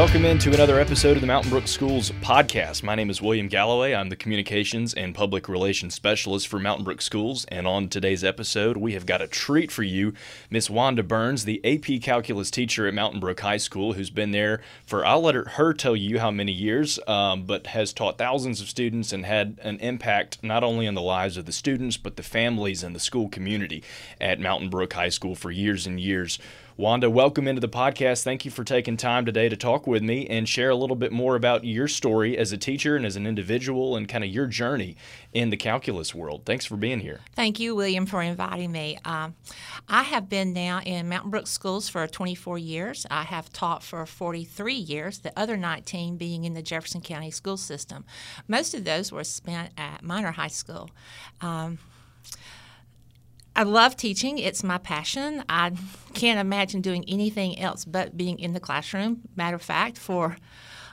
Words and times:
Welcome 0.00 0.24
into 0.24 0.54
another 0.54 0.80
episode 0.80 1.18
of 1.18 1.20
the 1.20 1.26
Mountain 1.26 1.50
Brook 1.50 1.68
Schools 1.68 2.10
podcast. 2.22 2.82
My 2.82 2.94
name 2.94 3.10
is 3.10 3.20
William 3.20 3.48
Galloway. 3.48 3.92
I'm 3.92 4.08
the 4.08 4.16
Communications 4.16 4.94
and 4.94 5.14
Public 5.14 5.46
Relations 5.46 5.92
Specialist 5.92 6.48
for 6.48 6.58
Mountain 6.58 6.86
Brook 6.86 7.02
Schools. 7.02 7.44
And 7.48 7.66
on 7.66 7.90
today's 7.90 8.24
episode, 8.24 8.78
we 8.78 8.94
have 8.94 9.04
got 9.04 9.20
a 9.20 9.26
treat 9.26 9.70
for 9.70 9.82
you 9.82 10.14
Miss 10.48 10.70
Wanda 10.70 11.02
Burns, 11.02 11.44
the 11.44 11.60
AP 11.66 12.00
Calculus 12.00 12.50
teacher 12.50 12.88
at 12.88 12.94
Mountain 12.94 13.20
Brook 13.20 13.40
High 13.40 13.58
School, 13.58 13.92
who's 13.92 14.08
been 14.08 14.30
there 14.30 14.62
for, 14.86 15.04
I'll 15.04 15.20
let 15.20 15.34
her 15.34 15.74
tell 15.74 15.94
you 15.94 16.18
how 16.18 16.30
many 16.30 16.52
years, 16.52 16.98
um, 17.06 17.42
but 17.42 17.66
has 17.66 17.92
taught 17.92 18.16
thousands 18.16 18.62
of 18.62 18.70
students 18.70 19.12
and 19.12 19.26
had 19.26 19.58
an 19.62 19.76
impact 19.80 20.42
not 20.42 20.64
only 20.64 20.88
on 20.88 20.94
the 20.94 21.02
lives 21.02 21.36
of 21.36 21.44
the 21.44 21.52
students, 21.52 21.98
but 21.98 22.16
the 22.16 22.22
families 22.22 22.82
and 22.82 22.96
the 22.96 23.00
school 23.00 23.28
community 23.28 23.84
at 24.18 24.40
Mountain 24.40 24.70
Brook 24.70 24.94
High 24.94 25.10
School 25.10 25.34
for 25.34 25.50
years 25.50 25.86
and 25.86 26.00
years. 26.00 26.38
Wanda, 26.80 27.10
welcome 27.10 27.46
into 27.46 27.60
the 27.60 27.68
podcast. 27.68 28.24
Thank 28.24 28.46
you 28.46 28.50
for 28.50 28.64
taking 28.64 28.96
time 28.96 29.26
today 29.26 29.50
to 29.50 29.56
talk 29.56 29.86
with 29.86 30.02
me 30.02 30.26
and 30.28 30.48
share 30.48 30.70
a 30.70 30.74
little 30.74 30.96
bit 30.96 31.12
more 31.12 31.36
about 31.36 31.62
your 31.62 31.86
story 31.86 32.38
as 32.38 32.52
a 32.52 32.56
teacher 32.56 32.96
and 32.96 33.04
as 33.04 33.16
an 33.16 33.26
individual 33.26 33.96
and 33.96 34.08
kind 34.08 34.24
of 34.24 34.30
your 34.30 34.46
journey 34.46 34.96
in 35.34 35.50
the 35.50 35.58
calculus 35.58 36.14
world. 36.14 36.46
Thanks 36.46 36.64
for 36.64 36.78
being 36.78 37.00
here. 37.00 37.20
Thank 37.36 37.60
you, 37.60 37.76
William, 37.76 38.06
for 38.06 38.22
inviting 38.22 38.72
me. 38.72 38.98
Um, 39.04 39.34
I 39.90 40.04
have 40.04 40.30
been 40.30 40.54
now 40.54 40.80
in 40.80 41.06
Mountain 41.06 41.30
Brook 41.30 41.48
schools 41.48 41.90
for 41.90 42.06
24 42.06 42.56
years. 42.56 43.04
I 43.10 43.24
have 43.24 43.52
taught 43.52 43.82
for 43.82 44.06
43 44.06 44.72
years, 44.72 45.18
the 45.18 45.38
other 45.38 45.58
19 45.58 46.16
being 46.16 46.44
in 46.44 46.54
the 46.54 46.62
Jefferson 46.62 47.02
County 47.02 47.30
school 47.30 47.58
system. 47.58 48.06
Most 48.48 48.72
of 48.72 48.84
those 48.84 49.12
were 49.12 49.24
spent 49.24 49.74
at 49.76 50.02
Minor 50.02 50.30
High 50.30 50.48
School. 50.48 50.88
Um, 51.42 51.78
I 53.60 53.62
love 53.64 53.94
teaching. 53.94 54.38
It's 54.38 54.64
my 54.64 54.78
passion. 54.78 55.44
I 55.46 55.72
can't 56.14 56.40
imagine 56.40 56.80
doing 56.80 57.04
anything 57.06 57.58
else 57.58 57.84
but 57.84 58.16
being 58.16 58.38
in 58.38 58.54
the 58.54 58.58
classroom. 58.58 59.20
Matter 59.36 59.56
of 59.56 59.60
fact, 59.60 59.98
for 59.98 60.38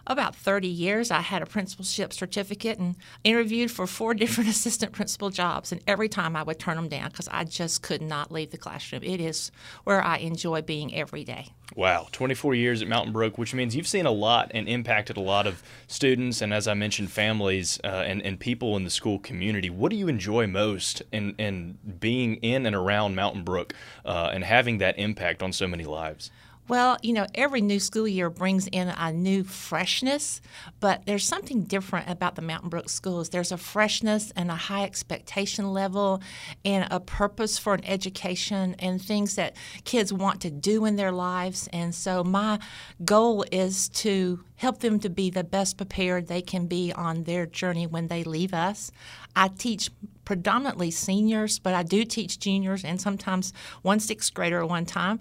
about 0.07 0.35
30 0.35 0.67
years, 0.67 1.11
I 1.11 1.19
had 1.19 1.41
a 1.41 1.45
principalship 1.45 2.13
certificate 2.13 2.79
and 2.79 2.95
interviewed 3.23 3.69
for 3.69 3.85
four 3.85 4.13
different 4.15 4.49
assistant 4.49 4.93
principal 4.93 5.29
jobs. 5.29 5.71
And 5.71 5.81
every 5.85 6.09
time 6.09 6.35
I 6.35 6.43
would 6.43 6.59
turn 6.59 6.77
them 6.77 6.87
down 6.87 7.09
because 7.09 7.27
I 7.29 7.43
just 7.43 7.81
could 7.81 8.01
not 8.01 8.31
leave 8.31 8.51
the 8.51 8.57
classroom. 8.57 9.03
It 9.03 9.19
is 9.19 9.51
where 9.83 10.01
I 10.01 10.17
enjoy 10.17 10.61
being 10.61 10.95
every 10.95 11.23
day. 11.23 11.49
Wow, 11.75 12.07
24 12.13 12.55
years 12.55 12.81
at 12.81 12.87
Mountain 12.87 13.11
Brook, 13.11 13.37
which 13.37 13.53
means 13.53 13.75
you've 13.75 13.87
seen 13.87 14.05
a 14.05 14.11
lot 14.11 14.51
and 14.53 14.69
impacted 14.69 15.17
a 15.17 15.21
lot 15.21 15.45
of 15.45 15.61
students 15.87 16.41
and, 16.41 16.53
as 16.53 16.67
I 16.67 16.73
mentioned, 16.73 17.11
families 17.11 17.79
uh, 17.83 17.87
and, 17.87 18.21
and 18.21 18.39
people 18.39 18.77
in 18.77 18.85
the 18.85 18.89
school 18.89 19.19
community. 19.19 19.69
What 19.69 19.89
do 19.89 19.97
you 19.97 20.07
enjoy 20.07 20.47
most 20.47 21.03
in, 21.11 21.35
in 21.37 21.77
being 21.99 22.35
in 22.35 22.65
and 22.65 22.75
around 22.75 23.15
Mountain 23.15 23.43
Brook 23.43 23.73
uh, 24.05 24.29
and 24.31 24.45
having 24.45 24.77
that 24.77 24.97
impact 24.97 25.43
on 25.43 25.51
so 25.51 25.67
many 25.67 25.83
lives? 25.83 26.31
Well, 26.67 26.97
you 27.01 27.13
know, 27.13 27.25
every 27.33 27.61
new 27.61 27.79
school 27.79 28.09
year 28.09 28.29
brings 28.29 28.67
in 28.67 28.89
a 28.89 29.13
new 29.13 29.45
freshness, 29.45 30.41
but 30.81 31.05
there's 31.05 31.25
something 31.25 31.63
different 31.63 32.09
about 32.09 32.35
the 32.35 32.41
Mountain 32.41 32.69
Brook 32.69 32.89
schools. 32.89 33.29
There's 33.29 33.53
a 33.53 33.57
freshness 33.57 34.33
and 34.35 34.51
a 34.51 34.55
high 34.55 34.83
expectation 34.83 35.71
level 35.71 36.21
and 36.65 36.85
a 36.91 36.99
purpose 36.99 37.57
for 37.57 37.73
an 37.73 37.85
education 37.85 38.75
and 38.79 39.01
things 39.01 39.35
that 39.35 39.55
kids 39.85 40.11
want 40.11 40.41
to 40.41 40.49
do 40.49 40.83
in 40.83 40.97
their 40.97 41.13
lives. 41.13 41.69
And 41.71 41.95
so 41.95 42.21
my 42.25 42.59
goal 43.05 43.45
is 43.49 43.87
to 43.89 44.43
help 44.57 44.79
them 44.79 44.99
to 44.99 45.09
be 45.09 45.29
the 45.29 45.45
best 45.45 45.77
prepared 45.77 46.27
they 46.27 46.41
can 46.41 46.67
be 46.67 46.91
on 46.91 47.23
their 47.23 47.45
journey 47.45 47.87
when 47.87 48.07
they 48.07 48.25
leave 48.25 48.53
us. 48.53 48.91
I 49.37 49.47
teach 49.47 49.89
predominantly 50.27 50.91
seniors, 50.91 51.57
but 51.57 51.73
I 51.73 51.83
do 51.83 52.03
teach 52.03 52.37
juniors 52.37 52.83
and 52.83 52.99
sometimes 52.99 53.53
one 53.81 54.01
sixth 54.01 54.33
grader 54.33 54.65
one 54.65 54.85
time 54.85 55.19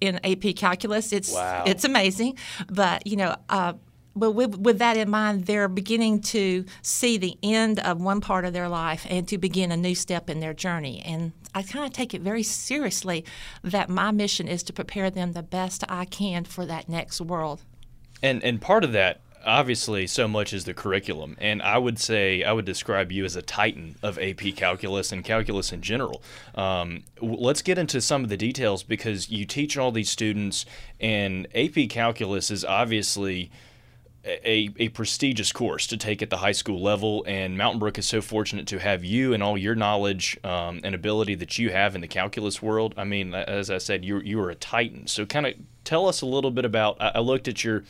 in 0.00 0.18
AP 0.24 0.56
Calculus. 0.56 1.12
It's 1.12 1.34
wow. 1.34 1.64
it's 1.66 1.84
amazing, 1.84 2.38
but 2.70 3.06
you 3.06 3.16
know. 3.16 3.36
Uh, 3.50 3.74
but 4.16 4.32
with, 4.32 4.58
with, 4.58 4.78
that 4.78 4.96
in 4.96 5.08
mind, 5.10 5.46
they're 5.46 5.68
beginning 5.68 6.22
to 6.22 6.64
see 6.82 7.18
the 7.18 7.38
end 7.40 7.78
of 7.78 8.00
one 8.00 8.20
part 8.20 8.44
of 8.44 8.52
their 8.52 8.68
life 8.68 9.06
and 9.08 9.28
to 9.28 9.38
begin 9.38 9.70
a 9.70 9.76
new 9.76 9.94
step 9.94 10.28
in 10.28 10.40
their 10.40 10.54
journey. 10.54 11.00
And 11.04 11.30
I 11.54 11.62
kind 11.62 11.84
of 11.84 11.92
take 11.92 12.14
it 12.14 12.20
very 12.20 12.42
seriously 12.42 13.24
that 13.62 13.88
my 13.88 14.10
mission 14.10 14.48
is 14.48 14.64
to 14.64 14.72
prepare 14.72 15.08
them 15.08 15.34
the 15.34 15.44
best 15.44 15.84
I 15.88 16.04
can 16.04 16.42
for 16.42 16.66
that 16.66 16.88
next 16.88 17.20
world. 17.20 17.60
And 18.20 18.42
and 18.42 18.60
part 18.60 18.82
of 18.82 18.90
that 18.92 19.20
obviously 19.44 20.06
so 20.06 20.28
much 20.28 20.52
is 20.52 20.64
the 20.64 20.74
curriculum 20.74 21.36
and 21.40 21.62
i 21.62 21.78
would 21.78 21.98
say 21.98 22.42
i 22.42 22.52
would 22.52 22.64
describe 22.64 23.10
you 23.12 23.24
as 23.24 23.36
a 23.36 23.42
titan 23.42 23.96
of 24.02 24.18
ap 24.18 24.40
calculus 24.56 25.12
and 25.12 25.24
calculus 25.24 25.72
in 25.72 25.80
general 25.80 26.22
um, 26.54 27.02
let's 27.20 27.62
get 27.62 27.78
into 27.78 28.00
some 28.00 28.22
of 28.22 28.28
the 28.28 28.36
details 28.36 28.82
because 28.82 29.30
you 29.30 29.44
teach 29.44 29.76
all 29.76 29.92
these 29.92 30.10
students 30.10 30.66
and 31.00 31.46
ap 31.54 31.88
calculus 31.88 32.50
is 32.50 32.64
obviously 32.64 33.50
a, 34.28 34.70
a 34.78 34.88
prestigious 34.90 35.52
course 35.52 35.86
to 35.86 35.96
take 35.96 36.22
at 36.22 36.30
the 36.30 36.36
high 36.38 36.52
school 36.52 36.82
level, 36.82 37.24
and 37.26 37.56
Mountain 37.56 37.78
Brook 37.78 37.98
is 37.98 38.06
so 38.06 38.20
fortunate 38.20 38.66
to 38.68 38.78
have 38.78 39.04
you 39.04 39.32
and 39.32 39.42
all 39.42 39.56
your 39.56 39.74
knowledge 39.74 40.38
um, 40.44 40.80
and 40.84 40.94
ability 40.94 41.34
that 41.36 41.58
you 41.58 41.70
have 41.70 41.94
in 41.94 42.00
the 42.00 42.08
calculus 42.08 42.60
world. 42.60 42.94
I 42.96 43.04
mean, 43.04 43.34
as 43.34 43.70
I 43.70 43.78
said, 43.78 44.04
you 44.04 44.20
you 44.20 44.40
are 44.40 44.50
a 44.50 44.54
titan. 44.54 45.06
So, 45.06 45.24
kind 45.24 45.46
of 45.46 45.54
tell 45.84 46.06
us 46.06 46.22
a 46.22 46.26
little 46.26 46.50
bit 46.50 46.64
about. 46.64 46.96
I, 47.00 47.20
looked 47.20 47.48
at 47.48 47.64
your 47.64 47.84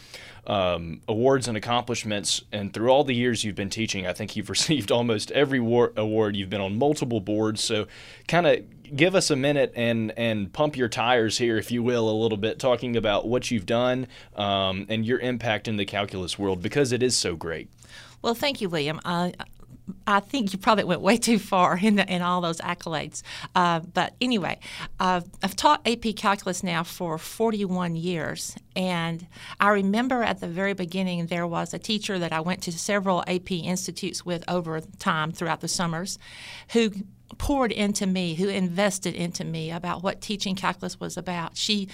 um, 0.46 1.00
awards 1.06 1.46
and 1.46 1.56
accomplishments. 1.56 2.42
And 2.50 2.72
through 2.72 2.88
all 2.88 3.04
the 3.04 3.14
years 3.14 3.44
you've 3.44 3.54
been 3.54 3.70
teaching, 3.70 4.06
I 4.06 4.12
think 4.12 4.34
you've 4.34 4.50
received 4.58 4.90
almost 4.90 5.30
every 5.32 5.60
war- 5.60 5.92
award. 5.96 6.36
You've 6.36 6.50
been 6.50 6.60
on 6.60 6.78
multiple 6.78 7.20
boards. 7.20 7.62
So, 7.62 7.86
kind 8.26 8.46
of 8.46 8.96
give 8.96 9.14
us 9.14 9.30
a 9.30 9.36
minute 9.36 9.72
and 9.76 10.12
and 10.16 10.52
pump 10.52 10.76
your 10.76 10.88
tires 10.88 11.38
here, 11.38 11.58
if 11.58 11.70
you 11.70 11.82
will, 11.82 12.08
a 12.08 12.16
little 12.16 12.38
bit, 12.38 12.58
talking 12.58 12.96
about 12.96 13.28
what 13.28 13.50
you've 13.50 13.66
done 13.66 14.06
um, 14.36 14.86
and 14.88 15.04
your 15.04 15.18
impact 15.18 15.68
in 15.68 15.76
the 15.76 15.84
calculus 15.84 16.38
world 16.38 16.62
because 16.62 16.92
it 16.92 17.02
is 17.02 17.16
so 17.16 17.36
great. 17.36 17.68
Well, 18.22 18.34
thank 18.34 18.60
you, 18.60 18.68
William. 18.68 19.00
Uh, 19.04 19.30
I 20.06 20.20
think 20.20 20.52
you 20.52 20.58
probably 20.58 20.84
went 20.84 21.00
way 21.00 21.16
too 21.16 21.38
far 21.38 21.78
in, 21.78 21.96
the, 21.96 22.12
in 22.12 22.22
all 22.22 22.40
those 22.40 22.58
accolades. 22.58 23.22
Uh, 23.54 23.80
but 23.80 24.14
anyway, 24.20 24.58
uh, 25.00 25.20
I've 25.42 25.56
taught 25.56 25.86
AP 25.86 26.16
Calculus 26.16 26.62
now 26.62 26.82
for 26.82 27.18
41 27.18 27.96
years. 27.96 28.56
And 28.76 29.26
I 29.60 29.70
remember 29.70 30.22
at 30.22 30.40
the 30.40 30.48
very 30.48 30.74
beginning, 30.74 31.26
there 31.26 31.46
was 31.46 31.74
a 31.74 31.78
teacher 31.78 32.18
that 32.18 32.32
I 32.32 32.40
went 32.40 32.62
to 32.62 32.72
several 32.72 33.22
AP 33.26 33.52
institutes 33.52 34.24
with 34.24 34.44
over 34.48 34.80
time 34.98 35.32
throughout 35.32 35.60
the 35.60 35.68
summers 35.68 36.18
who 36.72 36.90
poured 37.36 37.72
into 37.72 38.06
me, 38.06 38.34
who 38.34 38.48
invested 38.48 39.14
into 39.14 39.44
me 39.44 39.70
about 39.70 40.02
what 40.02 40.20
teaching 40.20 40.54
calculus 40.54 40.98
was 40.98 41.16
about. 41.16 41.56
She 41.56 41.88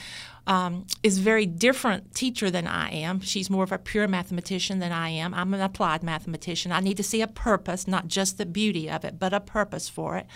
um, 0.47 0.87
is 1.03 1.19
very 1.19 1.47
different 1.47 2.15
teacher 2.15 2.50
than 2.50 2.66
I 2.66 2.91
am. 2.91 3.21
She's 3.21 3.49
more 3.49 3.65
of 3.65 3.72
a 3.72 3.78
pure 3.78 4.06
mathematician 4.06 4.78
than 4.78 4.93
I 4.93 5.09
am. 5.09 5.32
I'm 5.32 5.55
an 5.55 5.60
applied 5.60 6.03
mathematician. 6.03 6.72
I 6.72 6.81
need 6.81 6.97
to 6.99 7.03
see 7.03 7.22
a 7.22 7.27
purpose, 7.27 7.88
not 7.88 8.09
just 8.09 8.37
the 8.37 8.47
beauty 8.47 8.91
of 8.91 9.04
it, 9.04 9.19
but 9.19 9.33
a 9.33 9.41
purpose 9.41 9.88
for 9.88 10.16
it. 10.16 10.27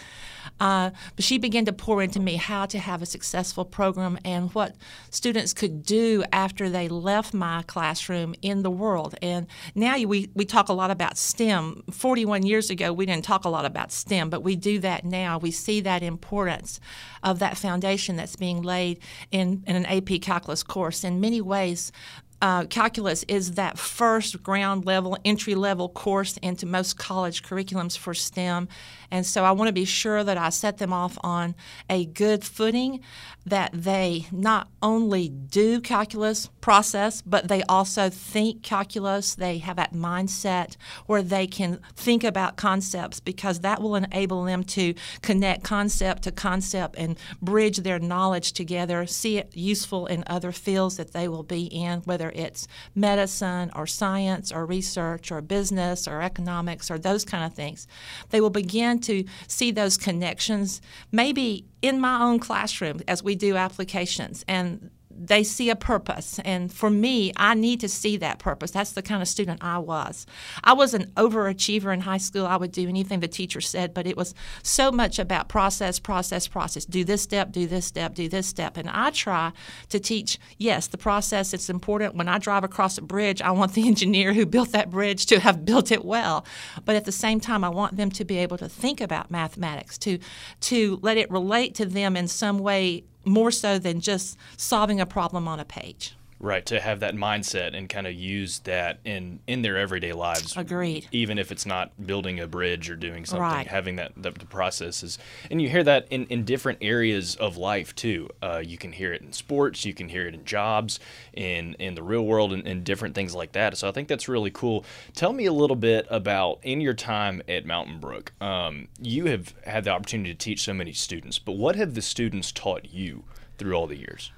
Uh, 0.60 0.90
but 1.14 1.24
she 1.24 1.38
began 1.38 1.64
to 1.66 1.72
pour 1.72 2.02
into 2.02 2.20
me 2.20 2.36
how 2.36 2.66
to 2.66 2.78
have 2.78 3.02
a 3.02 3.06
successful 3.06 3.64
program 3.64 4.18
and 4.24 4.52
what 4.54 4.76
students 5.10 5.52
could 5.52 5.82
do 5.82 6.24
after 6.32 6.70
they 6.70 6.88
left 6.88 7.34
my 7.34 7.62
classroom 7.66 8.34
in 8.40 8.62
the 8.62 8.70
world. 8.70 9.14
And 9.20 9.46
now 9.74 9.98
we, 9.98 10.30
we 10.34 10.44
talk 10.44 10.68
a 10.68 10.72
lot 10.72 10.90
about 10.90 11.18
STEM. 11.18 11.84
41 11.90 12.44
years 12.44 12.70
ago, 12.70 12.92
we 12.92 13.06
didn't 13.06 13.24
talk 13.24 13.44
a 13.44 13.48
lot 13.48 13.64
about 13.64 13.92
STEM, 13.92 14.30
but 14.30 14.42
we 14.42 14.56
do 14.56 14.78
that 14.80 15.04
now. 15.04 15.38
We 15.38 15.50
see 15.50 15.80
that 15.82 16.02
importance 16.02 16.80
of 17.22 17.38
that 17.40 17.56
foundation 17.56 18.16
that's 18.16 18.36
being 18.36 18.62
laid 18.62 19.00
in, 19.30 19.62
in 19.66 19.76
an 19.76 19.86
AP 19.98 20.20
Calculus 20.20 20.62
course. 20.62 21.04
In 21.04 21.20
many 21.20 21.40
ways, 21.40 21.92
uh, 22.40 22.64
calculus 22.66 23.24
is 23.24 23.52
that 23.52 23.78
first 23.78 24.42
ground 24.42 24.86
level, 24.86 25.16
entry 25.24 25.54
level 25.54 25.88
course 25.88 26.36
into 26.38 26.66
most 26.66 26.96
college 26.96 27.42
curriculums 27.42 27.98
for 27.98 28.14
STEM. 28.14 28.68
And 29.10 29.24
so 29.24 29.44
I 29.44 29.52
want 29.52 29.68
to 29.68 29.72
be 29.72 29.84
sure 29.84 30.22
that 30.22 30.36
I 30.36 30.50
set 30.50 30.78
them 30.78 30.92
off 30.92 31.16
on 31.22 31.54
a 31.88 32.04
good 32.04 32.44
footing, 32.44 33.00
that 33.46 33.70
they 33.72 34.26
not 34.30 34.68
only 34.82 35.28
do 35.28 35.80
calculus 35.80 36.50
process, 36.60 37.22
but 37.22 37.48
they 37.48 37.62
also 37.62 38.10
think 38.10 38.62
calculus. 38.62 39.34
They 39.34 39.58
have 39.58 39.76
that 39.76 39.94
mindset 39.94 40.76
where 41.06 41.22
they 41.22 41.46
can 41.46 41.80
think 41.94 42.22
about 42.22 42.56
concepts 42.56 43.20
because 43.20 43.60
that 43.60 43.80
will 43.80 43.94
enable 43.94 44.44
them 44.44 44.64
to 44.64 44.94
connect 45.22 45.64
concept 45.64 46.22
to 46.24 46.32
concept 46.32 46.96
and 46.98 47.18
bridge 47.40 47.78
their 47.78 47.98
knowledge 47.98 48.52
together, 48.52 49.06
see 49.06 49.38
it 49.38 49.56
useful 49.56 50.06
in 50.06 50.24
other 50.26 50.52
fields 50.52 50.96
that 50.96 51.12
they 51.12 51.28
will 51.28 51.42
be 51.42 51.64
in, 51.64 52.00
whether 52.00 52.30
it's 52.34 52.68
medicine 52.94 53.70
or 53.74 53.86
science 53.86 54.52
or 54.52 54.66
research 54.66 55.32
or 55.32 55.40
business 55.40 56.06
or 56.06 56.20
economics 56.20 56.90
or 56.90 56.98
those 56.98 57.24
kind 57.24 57.44
of 57.44 57.54
things. 57.54 57.86
They 58.30 58.40
will 58.40 58.50
begin 58.50 58.97
to 59.00 59.24
see 59.46 59.70
those 59.70 59.96
connections, 59.96 60.80
maybe 61.12 61.64
in 61.82 62.00
my 62.00 62.20
own 62.22 62.38
classroom 62.38 63.00
as 63.08 63.22
we 63.22 63.34
do 63.34 63.56
applications. 63.56 64.44
And 64.48 64.90
they 65.18 65.42
see 65.42 65.70
a 65.70 65.76
purpose. 65.76 66.38
And 66.44 66.72
for 66.72 66.90
me, 66.90 67.32
I 67.36 67.54
need 67.54 67.80
to 67.80 67.88
see 67.88 68.16
that 68.18 68.38
purpose. 68.38 68.70
That's 68.70 68.92
the 68.92 69.02
kind 69.02 69.20
of 69.20 69.28
student 69.28 69.62
I 69.62 69.78
was. 69.78 70.26
I 70.62 70.72
was 70.72 70.94
an 70.94 71.10
overachiever 71.16 71.92
in 71.92 72.00
high 72.00 72.18
school. 72.18 72.46
I 72.46 72.56
would 72.56 72.72
do 72.72 72.88
anything 72.88 73.20
the 73.20 73.28
teacher 73.28 73.60
said, 73.60 73.92
but 73.92 74.06
it 74.06 74.16
was 74.16 74.34
so 74.62 74.92
much 74.92 75.18
about 75.18 75.48
process, 75.48 75.98
process, 75.98 76.46
process. 76.46 76.84
Do 76.84 77.04
this 77.04 77.22
step, 77.22 77.52
do 77.52 77.66
this 77.66 77.86
step, 77.86 78.14
do 78.14 78.28
this 78.28 78.46
step. 78.46 78.76
And 78.76 78.88
I 78.88 79.10
try 79.10 79.52
to 79.88 79.98
teach, 79.98 80.38
yes, 80.56 80.86
the 80.86 80.98
process 80.98 81.52
is 81.52 81.68
important. 81.68 82.14
When 82.14 82.28
I 82.28 82.38
drive 82.38 82.64
across 82.64 82.98
a 82.98 83.02
bridge, 83.02 83.42
I 83.42 83.50
want 83.50 83.74
the 83.74 83.86
engineer 83.88 84.32
who 84.32 84.46
built 84.46 84.72
that 84.72 84.90
bridge 84.90 85.26
to 85.26 85.40
have 85.40 85.64
built 85.64 85.90
it 85.90 86.04
well. 86.04 86.46
But 86.84 86.96
at 86.96 87.04
the 87.04 87.12
same 87.12 87.40
time, 87.40 87.64
I 87.64 87.68
want 87.68 87.96
them 87.96 88.10
to 88.12 88.24
be 88.24 88.38
able 88.38 88.58
to 88.58 88.68
think 88.68 89.00
about 89.00 89.30
mathematics, 89.30 89.98
to 89.98 90.18
to 90.60 90.98
let 91.02 91.16
it 91.16 91.30
relate 91.30 91.74
to 91.76 91.86
them 91.86 92.16
in 92.16 92.28
some 92.28 92.58
way 92.58 93.04
more 93.28 93.50
so 93.50 93.78
than 93.78 94.00
just 94.00 94.36
solving 94.56 95.00
a 95.00 95.06
problem 95.06 95.46
on 95.46 95.60
a 95.60 95.64
page. 95.64 96.14
Right, 96.40 96.64
to 96.66 96.78
have 96.78 97.00
that 97.00 97.16
mindset 97.16 97.76
and 97.76 97.88
kind 97.88 98.06
of 98.06 98.14
use 98.14 98.60
that 98.60 99.00
in 99.04 99.40
in 99.48 99.62
their 99.62 99.76
everyday 99.76 100.12
lives. 100.12 100.56
Agreed. 100.56 101.08
Even 101.10 101.36
if 101.36 101.50
it's 101.50 101.66
not 101.66 101.90
building 102.06 102.38
a 102.38 102.46
bridge 102.46 102.88
or 102.88 102.94
doing 102.94 103.24
something, 103.24 103.42
Right. 103.42 103.66
having 103.66 103.96
that 103.96 104.12
the, 104.16 104.30
the 104.30 104.46
processes, 104.46 105.18
and 105.50 105.60
you 105.60 105.68
hear 105.68 105.82
that 105.82 106.06
in, 106.10 106.26
in 106.26 106.44
different 106.44 106.78
areas 106.80 107.34
of 107.34 107.56
life 107.56 107.92
too. 107.96 108.28
Uh, 108.40 108.62
you 108.64 108.78
can 108.78 108.92
hear 108.92 109.12
it 109.12 109.20
in 109.22 109.32
sports, 109.32 109.84
you 109.84 109.92
can 109.92 110.08
hear 110.08 110.28
it 110.28 110.34
in 110.34 110.44
jobs, 110.44 111.00
in 111.32 111.74
in 111.80 111.96
the 111.96 112.04
real 112.04 112.24
world, 112.24 112.52
and, 112.52 112.64
and 112.68 112.84
different 112.84 113.16
things 113.16 113.34
like 113.34 113.50
that. 113.52 113.76
So 113.76 113.88
I 113.88 113.92
think 113.92 114.06
that's 114.06 114.28
really 114.28 114.52
cool. 114.52 114.84
Tell 115.14 115.32
me 115.32 115.46
a 115.46 115.52
little 115.52 115.74
bit 115.76 116.06
about 116.08 116.60
in 116.62 116.80
your 116.80 116.94
time 116.94 117.42
at 117.48 117.66
Mountain 117.66 117.98
Brook. 117.98 118.32
Um, 118.40 118.86
you 119.00 119.24
have 119.26 119.54
had 119.66 119.82
the 119.82 119.90
opportunity 119.90 120.30
to 120.34 120.38
teach 120.38 120.62
so 120.62 120.72
many 120.72 120.92
students, 120.92 121.40
but 121.40 121.56
what 121.56 121.74
have 121.74 121.94
the 121.94 122.02
students 122.02 122.52
taught 122.52 122.84
you 122.92 123.24
through 123.58 123.74
all 123.74 123.88
the 123.88 123.96
years? 123.98 124.30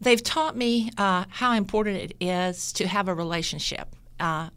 They've 0.00 0.22
taught 0.22 0.56
me 0.56 0.90
uh, 0.96 1.24
how 1.28 1.52
important 1.52 1.96
it 1.98 2.16
is 2.20 2.72
to 2.74 2.86
have 2.86 3.08
a 3.08 3.14
relationship. 3.14 3.94
Uh, 4.18 4.50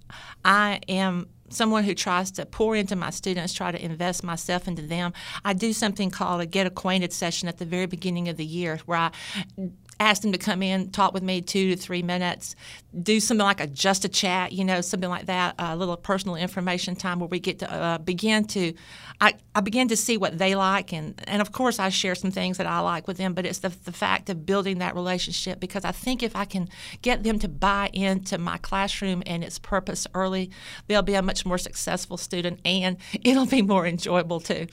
I 0.43 0.79
am 0.87 1.27
someone 1.49 1.83
who 1.83 1.93
tries 1.93 2.31
to 2.31 2.45
pour 2.45 2.75
into 2.75 2.95
my 2.95 3.09
students, 3.09 3.53
try 3.53 3.71
to 3.71 3.83
invest 3.83 4.23
myself 4.23 4.67
into 4.67 4.81
them. 4.81 5.13
I 5.45 5.53
do 5.53 5.71
something 5.71 6.09
called 6.09 6.41
a 6.41 6.45
get 6.45 6.65
acquainted 6.67 7.13
session 7.13 7.47
at 7.47 7.57
the 7.57 7.65
very 7.65 7.85
beginning 7.85 8.27
of 8.29 8.37
the 8.37 8.45
year 8.45 8.79
where 8.85 8.97
I 8.97 9.11
ask 9.99 10.21
them 10.21 10.31
to 10.31 10.37
come 10.37 10.61
in, 10.61 10.89
talk 10.91 11.13
with 11.13 11.23
me 11.23 11.41
two 11.41 11.69
to 11.71 11.75
three 11.75 12.01
minutes, 12.01 12.55
do 13.01 13.19
something 13.19 13.45
like 13.45 13.59
a 13.59 13.67
just 13.67 14.05
a 14.05 14.09
chat, 14.09 14.51
you 14.51 14.63
know, 14.63 14.81
something 14.81 15.09
like 15.09 15.25
that, 15.25 15.55
a 15.59 15.75
little 15.75 15.97
personal 15.97 16.35
information 16.35 16.95
time 16.95 17.19
where 17.19 17.27
we 17.27 17.39
get 17.39 17.59
to 17.59 17.71
uh, 17.71 17.97
begin 17.97 18.45
to, 18.45 18.73
I, 19.21 19.35
I 19.55 19.61
begin 19.61 19.87
to 19.89 19.95
see 19.95 20.17
what 20.17 20.37
they 20.37 20.55
like, 20.55 20.93
and, 20.93 21.19
and 21.27 21.41
of 21.41 21.51
course 21.51 21.79
I 21.79 21.89
share 21.89 22.15
some 22.15 22.31
things 22.31 22.57
that 22.57 22.67
I 22.67 22.79
like 22.79 23.07
with 23.07 23.17
them, 23.17 23.33
but 23.33 23.45
it's 23.45 23.59
the, 23.59 23.69
the 23.69 23.91
fact 23.91 24.29
of 24.29 24.45
building 24.45 24.79
that 24.79 24.95
relationship 24.95 25.59
because 25.59 25.85
I 25.85 25.91
think 25.91 26.23
if 26.23 26.35
I 26.35 26.45
can 26.45 26.69
get 27.01 27.23
them 27.23 27.39
to 27.39 27.47
buy 27.47 27.89
into 27.93 28.37
my 28.37 28.57
classroom 28.57 29.23
and 29.25 29.43
its 29.43 29.59
purpose 29.59 30.07
early, 30.13 30.51
they'll 30.87 31.01
be 31.01 31.15
a 31.15 31.21
much 31.21 31.45
more 31.45 31.57
successful 31.57 32.17
student 32.17 32.59
and 32.65 32.97
it'll 33.23 33.45
be 33.45 33.61
more 33.61 33.85
enjoyable 33.85 34.39
too. 34.39 34.67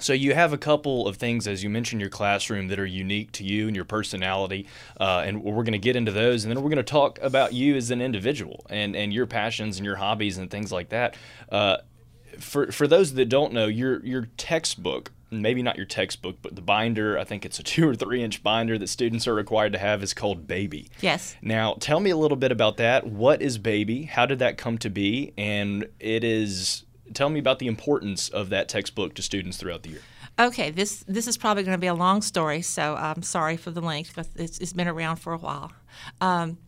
So 0.00 0.12
you 0.12 0.34
have 0.34 0.52
a 0.52 0.58
couple 0.58 1.08
of 1.08 1.16
things, 1.16 1.48
as 1.48 1.64
you 1.64 1.70
mentioned, 1.70 2.00
your 2.00 2.10
classroom 2.10 2.68
that 2.68 2.78
are 2.78 2.86
unique 2.86 3.32
to 3.32 3.44
you 3.44 3.66
and 3.66 3.74
your 3.74 3.84
personality, 3.84 4.66
uh, 5.00 5.24
and 5.26 5.42
we're 5.42 5.64
going 5.64 5.72
to 5.72 5.78
get 5.78 5.96
into 5.96 6.12
those, 6.12 6.44
and 6.44 6.54
then 6.54 6.62
we're 6.62 6.70
going 6.70 6.76
to 6.76 6.82
talk 6.84 7.18
about 7.20 7.52
you 7.52 7.74
as 7.74 7.90
an 7.90 8.00
individual 8.00 8.64
and 8.70 8.94
and 8.94 9.12
your 9.12 9.26
passions 9.26 9.76
and 9.76 9.84
your 9.84 9.96
hobbies 9.96 10.38
and 10.38 10.50
things 10.50 10.70
like 10.70 10.90
that. 10.90 11.16
Uh, 11.50 11.78
for 12.38 12.70
for 12.70 12.86
those 12.86 13.14
that 13.14 13.28
don't 13.28 13.52
know, 13.52 13.66
your 13.66 14.04
your 14.04 14.28
textbook, 14.36 15.10
maybe 15.30 15.62
not 15.62 15.76
your 15.76 15.86
textbook, 15.86 16.36
but 16.42 16.54
the 16.54 16.62
binder, 16.62 17.18
I 17.18 17.24
think 17.24 17.44
it's 17.44 17.58
a 17.58 17.62
two 17.64 17.88
or 17.88 17.94
three 17.94 18.22
inch 18.22 18.42
binder 18.42 18.78
that 18.78 18.88
students 18.88 19.26
are 19.26 19.34
required 19.34 19.72
to 19.72 19.78
have, 19.78 20.02
is 20.02 20.14
called 20.14 20.46
Baby. 20.46 20.90
Yes. 21.00 21.36
Now, 21.42 21.76
tell 21.80 22.00
me 22.00 22.10
a 22.10 22.16
little 22.16 22.36
bit 22.36 22.52
about 22.52 22.76
that. 22.78 23.06
What 23.06 23.42
is 23.42 23.58
Baby? 23.58 24.04
How 24.04 24.26
did 24.26 24.38
that 24.38 24.56
come 24.58 24.78
to 24.78 24.90
be? 24.90 25.32
And 25.36 25.86
it 25.98 26.24
is. 26.24 26.84
Tell 27.14 27.28
me 27.28 27.38
about 27.38 27.58
the 27.58 27.66
importance 27.66 28.28
of 28.28 28.50
that 28.50 28.68
textbook 28.68 29.14
to 29.14 29.22
students 29.22 29.56
throughout 29.56 29.82
the 29.82 29.90
year. 29.90 30.02
Okay, 30.38 30.70
this 30.70 31.04
this 31.08 31.26
is 31.26 31.36
probably 31.36 31.64
going 31.64 31.76
to 31.76 31.80
be 31.80 31.88
a 31.88 31.94
long 31.94 32.22
story, 32.22 32.62
so 32.62 32.94
I'm 32.94 33.22
sorry 33.22 33.56
for 33.56 33.72
the 33.72 33.80
length, 33.80 34.12
but 34.14 34.28
it's, 34.36 34.58
it's 34.58 34.72
been 34.72 34.86
around 34.86 35.16
for 35.16 35.32
a 35.32 35.38
while. 35.38 35.72
Um, 36.20 36.58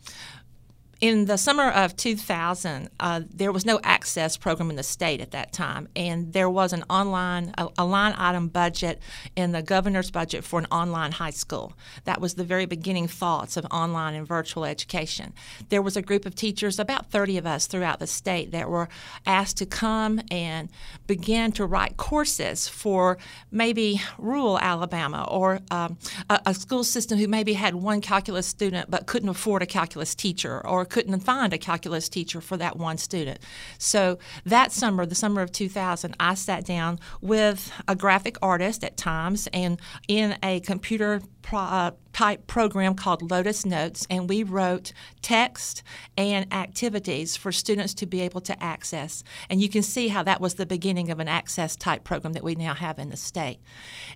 in 1.01 1.25
the 1.25 1.39
summer 1.39 1.71
of 1.71 1.97
2000, 1.97 2.91
uh, 3.01 3.23
there 3.33 3.53
was 3.53 3.65
no 3.65 3.81
access 3.83 4.37
program 4.37 4.69
in 4.69 4.77
the 4.77 4.83
state 4.83 5.21
at 5.23 5.31
that 5.31 5.51
time, 5.51 5.89
and 5.97 6.35
there 6.35 6.51
was 6.51 6.75
an 6.75 6.85
online, 6.91 7.55
a, 7.57 7.69
a 7.79 7.85
line 7.87 8.15
item 8.19 8.49
budget 8.49 9.01
in 9.35 9.53
the 9.53 9.63
governor's 9.63 10.11
budget 10.11 10.45
for 10.45 10.59
an 10.59 10.67
online 10.67 11.13
high 11.13 11.31
school. 11.31 11.73
That 12.05 12.21
was 12.21 12.35
the 12.35 12.45
very 12.45 12.67
beginning 12.67 13.09
thoughts 13.09 13.57
of 13.57 13.65
online 13.71 14.15
and 14.15 14.27
virtual 14.27 14.67
education. 14.67 15.33
There 15.71 15.81
was 15.81 15.97
a 15.97 16.03
group 16.03 16.27
of 16.27 16.35
teachers, 16.35 16.79
about 16.79 17.11
30 17.11 17.39
of 17.39 17.47
us 17.47 17.67
throughout 17.67 17.99
the 17.99 18.07
state, 18.07 18.51
that 18.51 18.69
were 18.69 18.89
asked 19.25 19.57
to 19.59 19.67
come 19.67 20.21
and 20.31 20.69
begin 21.07 21.53
to 21.53 21.65
write 21.65 21.97
courses 21.97 22.69
for 22.69 23.17
maybe 23.51 24.03
rural 24.19 24.59
Alabama 24.59 25.27
or 25.31 25.61
um, 25.71 25.97
a, 26.29 26.41
a 26.47 26.55
school 26.55 26.85
system 26.85 27.19
who 27.19 27.27
maybe 27.27 27.55
had 27.55 27.75
one 27.75 28.03
calculus 28.03 28.47
student 28.47 28.91
but 28.91 29.07
couldn't 29.07 29.31
afford 29.31 29.63
a 29.63 29.67
calculus 29.67 30.15
teacher 30.15 30.67
or 30.67 30.85
couldn't 30.91 31.21
find 31.21 31.53
a 31.53 31.59
calculus 31.59 32.09
teacher 32.09 32.41
for 32.41 32.57
that 32.59 32.77
one 32.77 32.99
student. 32.99 33.41
So 33.79 34.19
that 34.45 34.73
summer, 34.73 35.07
the 35.07 35.15
summer 35.15 35.41
of 35.41 35.53
2000, 35.53 36.15
I 36.21 36.35
sat 36.35 36.65
down 36.65 36.99
with 37.21 37.73
a 37.89 37.97
graphic 37.97 38.37
artist 38.43 38.85
at 38.85 38.97
times 38.97 39.49
and 39.53 39.81
in 40.09 40.37
a 40.43 40.61
computer 40.61 41.23
pro- 41.43 41.61
uh, 41.61 41.91
type 42.21 42.47
program 42.47 42.95
called 42.95 43.31
Lotus 43.31 43.65
Notes, 43.65 44.07
and 44.11 44.29
we 44.29 44.43
wrote 44.43 44.93
text 45.23 45.83
and 46.19 46.53
activities 46.53 47.35
for 47.35 47.51
students 47.51 47.95
to 47.95 48.05
be 48.05 48.21
able 48.21 48.43
to 48.43 48.63
access. 48.63 49.25
And 49.49 49.63
you 49.63 49.71
can 49.71 49.83
see 49.83 50.09
how 50.09 50.23
that 50.25 50.39
was 50.39 50.57
the 50.57 50.67
beginning 50.67 51.11
of 51.11 51.19
an 51.19 51.29
access 51.29 51.77
type 51.77 52.05
program 52.05 52.35
that 52.35 52.45
we 52.45 52.55
now 52.57 52.75
have 52.75 52.99
in 52.99 53.09
the 53.09 53.17
state. 53.17 53.59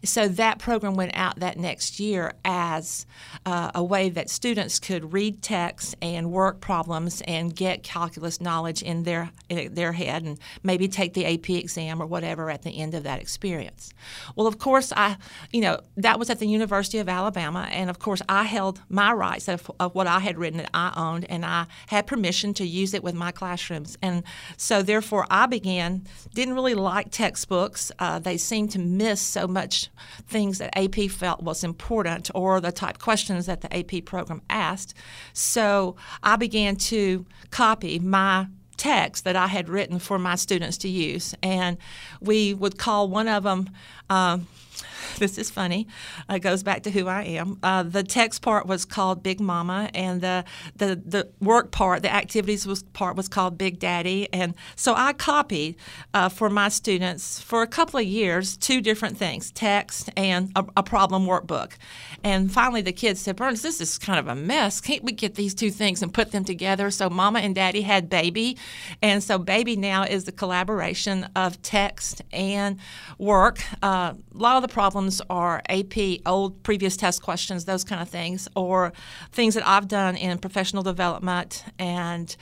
So 0.05 0.29
that 0.29 0.59
program 0.59 0.97
went 0.97 1.13
out 1.15 1.41
that 1.41 1.59
next 1.59 1.99
year 1.99 2.35
as 2.45 3.07
uh, 3.47 3.71
a 3.75 3.83
way 3.83 4.11
that 4.11 4.29
students 4.29 4.79
could 4.79 5.15
read 5.15 5.41
text 5.41 5.97
and 6.03 6.31
work 6.31 6.61
problems 6.61 7.23
and 7.27 7.57
get 7.57 7.83
calculus 7.83 8.39
knowledge 8.39 8.83
in 8.83 9.05
their 9.05 9.31
in 9.49 9.73
their 9.73 9.93
head 9.93 10.25
and 10.25 10.39
maybe 10.63 10.89
take 10.89 11.15
the 11.15 11.25
AP 11.25 11.49
exam 11.49 12.03
or 12.03 12.07
whatever 12.07 12.51
at 12.51 12.65
the 12.65 12.79
end 12.79 12.93
of 12.93 13.05
that 13.05 13.23
experience. 13.23 13.95
Well, 14.37 14.47
of 14.47 14.59
course, 14.59 14.93
I 14.95 15.17
you 15.53 15.63
know 15.63 15.81
that 15.97 16.19
was 16.19 16.29
at 16.29 16.39
the 16.39 16.47
University 16.47 16.99
of 16.99 17.09
Alabama, 17.09 17.67
and 17.73 17.94
of 17.95 18.01
course, 18.01 18.21
I 18.29 18.43
held 18.43 18.83
my 18.89 19.13
rights 19.13 19.47
of, 19.47 19.71
of 19.79 19.95
what 19.95 20.09
I 20.09 20.19
had 20.19 20.37
written 20.37 20.59
that 20.59 20.71
I 20.75 20.93
owned, 20.97 21.31
and 21.31 21.47
I 21.47 21.67
had 21.87 22.09
permission 22.09 22.53
to 22.55 22.67
use 22.67 22.93
it 22.93 23.05
with 23.05 23.15
my 23.15 23.31
classrooms. 23.31 23.97
And 24.03 24.25
so, 24.57 24.83
therefore, 24.83 25.29
I 25.31 25.47
began, 25.47 26.09
didn't 26.35 26.55
really 26.55 26.75
like 26.75 27.13
textbooks. 27.13 27.93
Uh, 28.01 28.19
they 28.19 28.37
seemed 28.37 28.73
to 28.73 28.81
miss 28.81 29.21
so 29.21 29.47
much 29.47 29.91
things 30.27 30.59
that 30.59 30.77
AP 30.77 31.09
felt 31.09 31.41
was 31.41 31.63
important 31.63 32.33
or 32.35 32.61
the 32.61 32.73
type 32.73 32.99
questions 32.99 33.47
that 33.47 33.61
the 33.61 33.73
AP 33.73 34.05
program 34.05 34.43
asked. 34.51 34.93
So, 35.33 35.95
I 36.21 36.35
began 36.35 36.75
to 36.77 37.25
copy 37.53 38.01
my 38.01 38.49
text 38.77 39.23
that 39.23 39.37
I 39.37 39.47
had 39.47 39.69
written 39.69 40.01
for 40.01 40.19
my 40.19 40.35
students 40.35 40.79
to 40.79 40.89
use. 40.89 41.33
And 41.45 41.79
we 42.21 42.55
would 42.55 42.77
call 42.77 43.09
one 43.09 43.29
of 43.29 43.45
them, 43.45 43.71
um, 44.11 44.49
this 45.19 45.39
is 45.39 45.51
funny. 45.51 45.87
It 46.29 46.41
goes 46.41 46.63
back 46.63 46.83
to 46.85 46.91
who 46.91 47.07
I 47.09 47.23
am. 47.23 47.59
Uh, 47.63 47.83
the 47.83 48.03
text 48.03 48.43
part 48.43 48.67
was 48.67 48.85
called 48.85 49.23
Big 49.23 49.41
Mama, 49.41 49.91
and 49.95 50.21
the, 50.21 50.45
the 50.77 51.01
the 51.05 51.29
work 51.41 51.71
part, 51.71 52.03
the 52.03 52.13
activities 52.13 52.67
was 52.67 52.83
part 52.83 53.17
was 53.17 53.29
called 53.29 53.59
Big 53.59 53.79
Daddy. 53.79 54.29
And 54.33 54.55
so 54.77 54.95
I 54.95 55.13
copied 55.13 55.77
uh, 56.13 56.29
for 56.29 56.51
my 56.51 56.69
students 56.69 57.41
for 57.41 57.63
a 57.63 57.67
couple 57.67 58.01
of 58.01 58.07
years 58.07 58.57
two 58.57 58.81
different 58.81 59.17
things: 59.17 59.51
text 59.51 60.11
and 60.17 60.51
a, 60.57 60.65
a 60.77 60.83
problem 60.83 61.27
workbook. 61.27 61.73
And 62.23 62.51
finally, 62.51 62.83
the 62.83 62.93
kids 62.93 63.21
said, 63.21 63.37
"Burns, 63.37 63.63
this 63.63 63.81
is 63.81 63.99
kind 63.99 64.19
of 64.19 64.29
a 64.29 64.35
mess. 64.35 64.81
Can't 64.81 65.05
we 65.05 65.13
get 65.13 65.35
these 65.35 65.55
two 65.55 65.71
things 65.71 66.03
and 66.03 66.13
put 66.13 66.33
them 66.33 66.45
together?" 66.45 66.91
So 66.91 67.11
Mama 67.11 67.41
and 67.41 67.55
Daddy 67.55 67.83
had 67.83 68.09
Baby, 68.09 68.57
and 69.03 69.23
so 69.23 69.39
Baby 69.39 69.77
now 69.77 70.05
is 70.05 70.25
the 70.25 70.33
collaboration 70.33 71.29
of 71.37 71.61
text 71.63 72.23
and 72.33 72.79
work. 73.19 73.61
Uh, 73.83 74.15
a 74.35 74.39
lot 74.39 74.57
of 74.57 74.64
the 74.65 74.73
problems 74.73 75.21
are 75.29 75.61
AP, 75.69 76.21
old 76.25 76.63
previous 76.63 76.97
test 76.97 77.23
questions, 77.23 77.67
those 77.67 77.85
kind 77.85 78.01
of 78.01 78.09
things, 78.09 78.49
or 78.57 78.95
things 79.31 79.53
that 79.55 79.67
I've 79.67 79.89
done 79.89 80.17
in 80.17 80.39
professional 80.39 80.83
development 80.83 81.63
and 81.79 82.35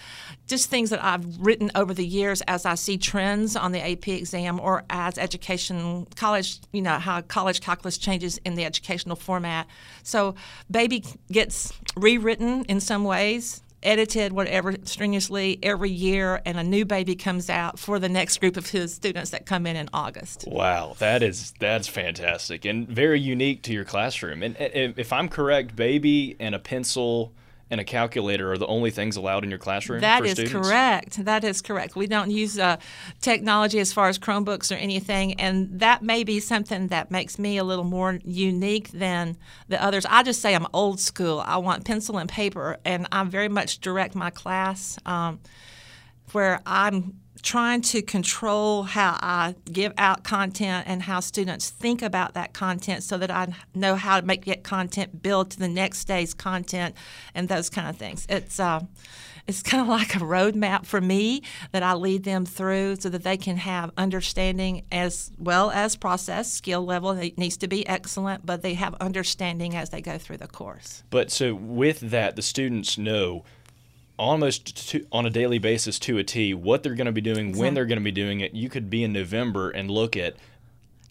just 0.46 0.70
things 0.70 0.90
that 0.90 1.02
I've 1.02 1.38
written 1.38 1.72
over 1.74 1.92
the 1.92 2.06
years 2.06 2.40
as 2.42 2.64
I 2.64 2.76
see 2.76 2.96
trends 2.96 3.56
on 3.56 3.72
the 3.72 3.80
AP 3.80 4.06
exam 4.06 4.60
or 4.60 4.84
as 4.88 5.18
education, 5.18 6.06
college, 6.14 6.60
you 6.72 6.80
know, 6.80 7.00
how 7.00 7.22
college 7.22 7.60
calculus 7.60 7.98
changes 7.98 8.38
in 8.44 8.54
the 8.54 8.64
educational 8.64 9.16
format. 9.16 9.66
So 10.04 10.36
Baby 10.70 11.04
gets 11.32 11.72
rewritten 11.96 12.64
in 12.66 12.78
some 12.78 13.02
ways 13.02 13.62
edited, 13.82 14.32
whatever, 14.32 14.74
strenuously 14.84 15.58
every 15.62 15.90
year, 15.90 16.40
and 16.44 16.58
a 16.58 16.64
new 16.64 16.84
baby 16.84 17.14
comes 17.14 17.50
out 17.50 17.78
for 17.78 17.98
the 17.98 18.08
next 18.08 18.38
group 18.38 18.56
of 18.56 18.70
his 18.70 18.94
students 18.94 19.30
that 19.30 19.46
come 19.46 19.66
in 19.66 19.76
in 19.76 19.88
August. 19.92 20.44
Wow, 20.46 20.94
that 20.98 21.22
is 21.22 21.52
that's 21.58 21.88
fantastic 21.88 22.64
and 22.64 22.88
very 22.88 23.20
unique 23.20 23.62
to 23.62 23.72
your 23.72 23.84
classroom. 23.84 24.42
And, 24.42 24.56
if 24.58 25.12
I'm 25.12 25.28
correct, 25.28 25.76
baby 25.76 26.36
and 26.38 26.54
a 26.54 26.58
pencil 26.58 27.32
and 27.72 27.80
a 27.80 27.84
calculator 27.84 28.52
are 28.52 28.58
the 28.58 28.66
only 28.66 28.90
things 28.90 29.16
allowed 29.16 29.44
in 29.44 29.50
your 29.50 29.58
classroom? 29.58 30.02
That 30.02 30.26
is 30.26 30.32
students? 30.32 30.52
correct. 30.52 31.24
That 31.24 31.42
is 31.42 31.62
correct. 31.62 31.96
We 31.96 32.06
don't 32.06 32.30
use 32.30 32.58
uh, 32.58 32.76
technology 33.22 33.78
as 33.78 33.94
far 33.94 34.08
as 34.08 34.18
Chromebooks 34.18 34.70
or 34.70 34.74
anything, 34.74 35.40
and 35.40 35.80
that 35.80 36.02
may 36.02 36.22
be 36.22 36.38
something 36.38 36.88
that 36.88 37.10
makes 37.10 37.38
me 37.38 37.56
a 37.56 37.64
little 37.64 37.86
more 37.86 38.20
unique 38.24 38.90
than 38.90 39.38
the 39.68 39.82
others. 39.82 40.04
I 40.04 40.22
just 40.22 40.42
say 40.42 40.54
I'm 40.54 40.66
old 40.74 41.00
school. 41.00 41.42
I 41.44 41.56
want 41.56 41.86
pencil 41.86 42.18
and 42.18 42.28
paper, 42.28 42.76
and 42.84 43.08
I 43.10 43.24
very 43.24 43.48
much 43.48 43.80
direct 43.80 44.14
my 44.14 44.28
class 44.28 44.98
um, 45.06 45.40
where 46.32 46.60
I'm 46.66 47.21
trying 47.42 47.80
to 47.80 48.02
control 48.02 48.84
how 48.84 49.18
I 49.20 49.56
give 49.70 49.92
out 49.98 50.22
content 50.22 50.86
and 50.86 51.02
how 51.02 51.20
students 51.20 51.70
think 51.70 52.00
about 52.00 52.34
that 52.34 52.52
content 52.52 53.02
so 53.02 53.18
that 53.18 53.30
I 53.30 53.52
know 53.74 53.96
how 53.96 54.20
to 54.20 54.26
make 54.26 54.44
that 54.44 54.62
content 54.62 55.22
build 55.22 55.50
to 55.52 55.58
the 55.58 55.68
next 55.68 56.04
day's 56.04 56.34
content 56.34 56.94
and 57.34 57.48
those 57.48 57.68
kind 57.68 57.88
of 57.88 57.96
things. 57.96 58.26
It's 58.28 58.60
uh, 58.60 58.80
it's 59.46 59.62
kind 59.70 59.80
of 59.80 59.88
like 59.88 60.14
a 60.14 60.20
roadmap 60.20 60.86
for 60.86 61.00
me 61.00 61.42
that 61.72 61.82
I 61.82 61.94
lead 61.94 62.24
them 62.24 62.46
through 62.46 62.96
so 62.96 63.08
that 63.08 63.24
they 63.24 63.36
can 63.36 63.56
have 63.56 63.90
understanding 63.96 64.84
as 64.92 65.32
well 65.36 65.70
as 65.70 65.96
process 65.96 66.52
skill 66.52 66.84
level. 66.84 67.10
It 67.10 67.38
needs 67.38 67.56
to 67.58 67.68
be 67.68 67.86
excellent, 67.86 68.46
but 68.46 68.62
they 68.62 68.74
have 68.74 68.94
understanding 69.00 69.74
as 69.74 69.90
they 69.90 70.00
go 70.00 70.18
through 70.18 70.38
the 70.38 70.48
course. 70.48 71.02
But 71.10 71.30
so 71.32 71.54
with 71.54 72.00
that, 72.00 72.36
the 72.36 72.42
students 72.42 72.96
know 72.96 73.44
almost 74.18 74.90
to, 74.90 75.06
on 75.10 75.26
a 75.26 75.30
daily 75.30 75.58
basis 75.58 75.98
to 76.00 76.18
a 76.18 76.24
T 76.24 76.54
what 76.54 76.82
they're 76.82 76.94
going 76.94 77.06
to 77.06 77.12
be 77.12 77.20
doing, 77.20 77.48
exactly. 77.48 77.60
when 77.60 77.74
they're 77.74 77.86
going 77.86 77.98
to 77.98 78.04
be 78.04 78.12
doing 78.12 78.40
it. 78.40 78.54
You 78.54 78.68
could 78.68 78.90
be 78.90 79.04
in 79.04 79.12
November 79.12 79.70
and 79.70 79.90
look 79.90 80.16
at 80.16 80.36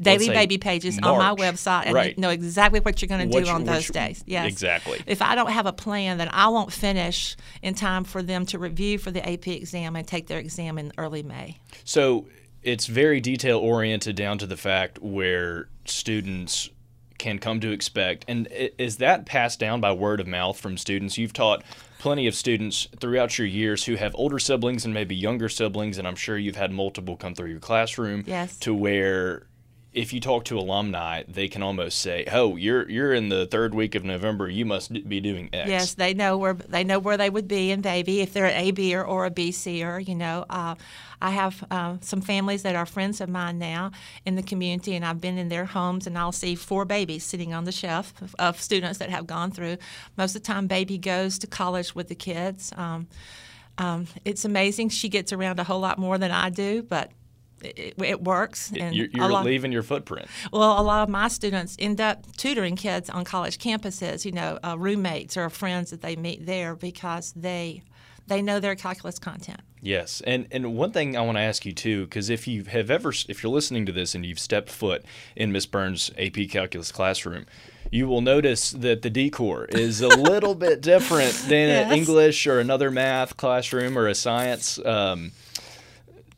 daily 0.01 0.29
baby 0.29 0.57
pages 0.57 0.99
March. 0.99 1.11
on 1.11 1.17
my 1.19 1.35
website 1.35 1.85
and 1.85 1.93
right. 1.93 2.17
know 2.17 2.29
exactly 2.29 2.79
what 2.79 3.01
you're 3.01 3.07
going 3.07 3.29
to 3.29 3.41
do 3.41 3.47
on 3.49 3.63
those 3.65 3.87
days. 3.87 4.23
Yes, 4.25 4.47
exactly. 4.47 4.99
If 5.05 5.21
I 5.21 5.35
don't 5.35 5.51
have 5.51 5.65
a 5.65 5.73
plan, 5.73 6.17
then 6.17 6.29
I 6.31 6.47
won't 6.47 6.73
finish 6.73 7.35
in 7.61 7.75
time 7.75 8.03
for 8.03 8.23
them 8.23 8.45
to 8.47 8.59
review 8.59 8.97
for 8.97 9.11
the 9.11 9.27
AP 9.27 9.47
exam 9.47 9.95
and 9.95 10.07
take 10.07 10.27
their 10.27 10.39
exam 10.39 10.77
in 10.77 10.91
early 10.97 11.23
May. 11.23 11.57
So 11.83 12.25
it's 12.63 12.87
very 12.87 13.21
detail 13.21 13.59
oriented 13.59 14.15
down 14.15 14.37
to 14.39 14.47
the 14.47 14.57
fact 14.57 14.99
where 14.99 15.67
students 15.85 16.69
can 17.17 17.37
come 17.37 17.59
to 17.59 17.71
expect. 17.71 18.25
And 18.27 18.47
is 18.51 18.97
that 18.97 19.25
passed 19.25 19.59
down 19.59 19.79
by 19.79 19.91
word 19.91 20.19
of 20.19 20.27
mouth 20.27 20.59
from 20.59 20.77
students? 20.77 21.17
You've 21.17 21.33
taught 21.33 21.63
plenty 22.01 22.25
of 22.25 22.33
students 22.33 22.87
throughout 22.99 23.37
your 23.37 23.45
years 23.45 23.85
who 23.85 23.93
have 23.93 24.15
older 24.15 24.39
siblings 24.39 24.85
and 24.85 24.91
maybe 24.91 25.15
younger 25.15 25.47
siblings, 25.47 25.99
and 25.99 26.07
I'm 26.07 26.15
sure 26.15 26.35
you've 26.35 26.55
had 26.55 26.71
multiple 26.71 27.15
come 27.15 27.35
through 27.35 27.51
your 27.51 27.59
classroom 27.59 28.23
yes. 28.25 28.57
to 28.57 28.73
where 28.73 29.45
if 29.93 30.13
you 30.13 30.21
talk 30.21 30.45
to 30.45 30.57
alumni, 30.57 31.23
they 31.27 31.49
can 31.49 31.61
almost 31.61 31.99
say, 31.99 32.25
"Oh, 32.31 32.55
you're 32.55 32.89
you're 32.89 33.13
in 33.13 33.29
the 33.29 33.45
third 33.45 33.75
week 33.75 33.93
of 33.95 34.05
November. 34.05 34.49
You 34.49 34.65
must 34.65 34.93
be 35.07 35.19
doing 35.19 35.49
X." 35.51 35.69
Yes, 35.69 35.93
they 35.95 36.13
know 36.13 36.37
where 36.37 36.53
they 36.53 36.83
know 36.83 36.99
where 36.99 37.17
they 37.17 37.29
would 37.29 37.47
be 37.47 37.71
in 37.71 37.81
baby 37.81 38.21
if 38.21 38.31
they're 38.31 38.45
an 38.45 38.55
AB 38.55 38.95
or, 38.95 39.03
or 39.03 39.25
a 39.25 39.83
or 39.83 39.99
you 39.99 40.15
know. 40.15 40.45
Uh, 40.49 40.75
I 41.21 41.31
have 41.31 41.63
uh, 41.69 41.97
some 42.01 42.21
families 42.21 42.63
that 42.63 42.75
are 42.75 42.85
friends 42.85 43.21
of 43.21 43.29
mine 43.29 43.59
now 43.59 43.91
in 44.25 44.35
the 44.35 44.43
community, 44.43 44.95
and 44.95 45.05
I've 45.05 45.21
been 45.21 45.37
in 45.37 45.49
their 45.49 45.65
homes, 45.65 46.07
and 46.07 46.17
I'll 46.17 46.31
see 46.31 46.55
four 46.55 46.85
babies 46.85 47.23
sitting 47.23 47.53
on 47.53 47.65
the 47.65 47.71
shelf 47.71 48.13
of, 48.21 48.35
of 48.39 48.61
students 48.61 48.99
that 48.99 49.09
have 49.09 49.27
gone 49.27 49.51
through. 49.51 49.77
Most 50.17 50.35
of 50.35 50.41
the 50.41 50.47
time, 50.47 50.67
baby 50.67 50.97
goes 50.97 51.37
to 51.39 51.47
college 51.47 51.93
with 51.93 52.07
the 52.07 52.15
kids. 52.15 52.71
Um, 52.75 53.07
um, 53.77 54.07
it's 54.25 54.45
amazing. 54.45 54.89
She 54.89 55.09
gets 55.09 55.33
around 55.33 55.59
a 55.59 55.63
whole 55.63 55.79
lot 55.79 55.97
more 55.97 56.17
than 56.17 56.31
I 56.31 56.49
do, 56.49 56.81
but 56.83 57.11
it, 57.63 57.95
it, 57.97 58.21
works. 58.23 58.71
And 58.77 58.95
you're, 58.95 59.07
you're 59.11 59.29
lot, 59.29 59.45
leaving 59.45 59.71
your 59.71 59.83
footprint. 59.83 60.27
Well, 60.51 60.79
a 60.79 60.83
lot 60.83 61.03
of 61.03 61.09
my 61.09 61.27
students 61.27 61.75
end 61.79 62.01
up 62.01 62.25
tutoring 62.37 62.75
kids 62.75 63.09
on 63.09 63.23
college 63.23 63.57
campuses. 63.57 64.25
You 64.25 64.31
know, 64.31 64.59
uh, 64.63 64.77
roommates 64.77 65.37
or 65.37 65.49
friends 65.49 65.91
that 65.91 66.01
they 66.01 66.15
meet 66.15 66.45
there 66.45 66.75
because 66.75 67.33
they 67.33 67.83
they 68.27 68.41
know 68.41 68.59
their 68.59 68.75
calculus 68.75 69.19
content. 69.19 69.61
Yes, 69.81 70.21
and 70.25 70.47
and 70.51 70.75
one 70.75 70.91
thing 70.91 71.17
I 71.17 71.21
want 71.21 71.37
to 71.37 71.41
ask 71.41 71.65
you 71.65 71.73
too, 71.73 72.05
because 72.05 72.29
if 72.29 72.47
you 72.47 72.63
have 72.65 72.91
ever, 72.91 73.11
if 73.27 73.41
you're 73.41 73.51
listening 73.51 73.85
to 73.87 73.91
this 73.91 74.13
and 74.13 74.25
you've 74.25 74.39
stepped 74.39 74.69
foot 74.69 75.03
in 75.35 75.51
Miss 75.51 75.65
Burns' 75.65 76.11
AP 76.19 76.49
Calculus 76.49 76.91
classroom, 76.91 77.45
you 77.91 78.07
will 78.07 78.21
notice 78.21 78.71
that 78.71 79.01
the 79.01 79.09
decor 79.09 79.65
is 79.65 80.01
a 80.01 80.07
little 80.17 80.55
bit 80.55 80.81
different 80.81 81.33
than 81.47 81.67
yes. 81.67 81.91
an 81.91 81.97
English 81.97 82.45
or 82.45 82.59
another 82.59 82.91
math 82.91 83.37
classroom 83.37 83.97
or 83.97 84.07
a 84.07 84.15
science 84.15 84.79
um, 84.85 85.31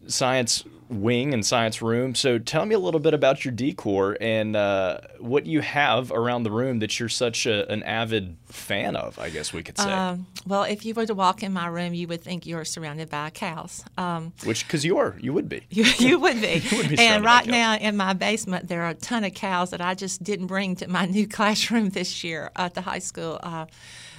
science 0.08 0.64
wing 0.90 1.34
and 1.34 1.46
science 1.46 1.82
room. 1.82 2.16
So 2.16 2.38
tell 2.38 2.66
me 2.66 2.76
a 2.76 2.80
little 2.80 3.00
bit 3.00 3.14
about 3.14 3.44
your 3.44 3.52
decor 3.52 4.18
and 4.20 4.56
uh, 4.56 5.00
what 5.20 5.46
you 5.46 5.62
have 5.62 6.12
around 6.12 6.44
the 6.44 6.52
room 6.52 6.80
that 6.80 7.00
you're 7.00 7.10
such 7.10 7.46
a, 7.46 7.70
an 7.72 7.84
avid 7.84 8.38
fan 8.46 8.96
of. 8.96 9.18
I 9.20 9.30
guess 9.30 9.54
we 9.54 9.64
could 9.64 9.78
say. 9.78 9.92
Um, 9.92 10.28
well, 10.46 10.64
if 10.64 10.86
you 10.86 10.94
were 10.94 11.06
to 11.06 11.14
walk 11.14 11.44
in 11.44 11.54
my 11.54 11.68
room, 11.68 11.94
you 11.94 12.08
would 12.08 12.22
think 12.22 12.46
you're 12.46 12.66
surrounded 12.66 13.10
by 13.10 13.30
cows. 13.30 13.84
Um, 13.98 14.34
Which, 14.44 14.68
because 14.68 14.86
you 14.86 14.98
are, 14.98 15.16
you 15.20 15.34
would 15.34 15.50
be. 15.50 15.64
You, 15.74 15.86
you 15.98 16.20
would 16.20 16.40
be. 16.40 16.62
you 16.70 16.78
would 16.78 16.90
be 16.90 17.00
and 17.00 17.26
right 17.26 17.48
now 17.48 17.76
in 17.76 17.98
my 17.98 18.14
basement, 18.14 18.68
there 18.68 18.84
are 18.84 18.90
a 18.90 18.94
ton 18.94 19.24
of 19.24 19.34
cows 19.34 19.72
that 19.72 19.82
I 19.82 19.96
just 19.96 20.24
didn't 20.24 20.48
bring 20.48 20.76
to 20.78 20.88
my 20.88 21.06
new 21.18 21.28
classroom 21.28 21.90
this 21.90 22.24
year 22.24 22.52
at 22.56 22.76
the 22.76 22.82
high 22.82 23.00
school. 23.00 23.40
Uh, 23.42 23.66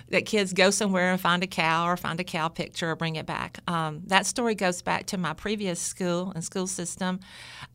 that 0.08 0.26
kids 0.26 0.52
go 0.52 0.70
somewhere 0.70 1.10
and 1.10 1.20
find 1.20 1.42
a 1.42 1.46
cow 1.46 1.86
or 1.86 1.96
find 1.96 2.20
a 2.20 2.24
cow 2.24 2.48
picture 2.48 2.90
or 2.90 2.96
bring 2.96 3.16
it 3.16 3.26
back. 3.26 3.58
Um, 3.66 4.02
that 4.06 4.26
story 4.26 4.54
goes 4.54 4.82
back 4.82 5.06
to 5.06 5.18
my 5.18 5.32
previous 5.32 5.80
school 5.80 6.32
and 6.34 6.44
school 6.44 6.66
system. 6.66 7.20